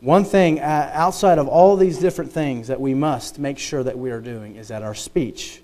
one 0.00 0.24
thing 0.24 0.60
uh, 0.60 0.90
outside 0.92 1.38
of 1.38 1.48
all 1.48 1.76
these 1.76 1.98
different 1.98 2.30
things 2.30 2.68
that 2.68 2.80
we 2.80 2.94
must 2.94 3.38
make 3.38 3.58
sure 3.58 3.82
that 3.82 3.98
we 3.98 4.10
are 4.10 4.20
doing 4.20 4.56
is 4.56 4.68
that 4.68 4.82
our 4.82 4.94
speech 4.94 5.60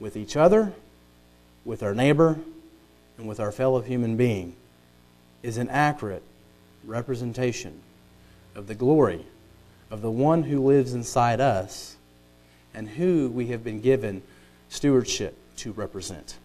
with 0.00 0.16
each 0.16 0.36
other, 0.36 0.72
with 1.64 1.82
our 1.82 1.94
neighbor, 1.94 2.38
and 3.18 3.28
with 3.28 3.38
our 3.38 3.52
fellow 3.52 3.82
human 3.82 4.16
being 4.16 4.56
is 5.42 5.58
an 5.58 5.68
accurate 5.68 6.22
representation 6.84 7.80
of 8.54 8.66
the 8.66 8.74
glory 8.74 9.26
of 9.90 10.02
the 10.02 10.10
one 10.10 10.44
who 10.44 10.64
lives 10.64 10.94
inside 10.94 11.40
us 11.40 11.96
and 12.72 12.88
who 12.88 13.28
we 13.28 13.48
have 13.48 13.62
been 13.62 13.80
given 13.80 14.22
stewardship 14.68 15.36
to 15.56 15.72
represent. 15.72 16.36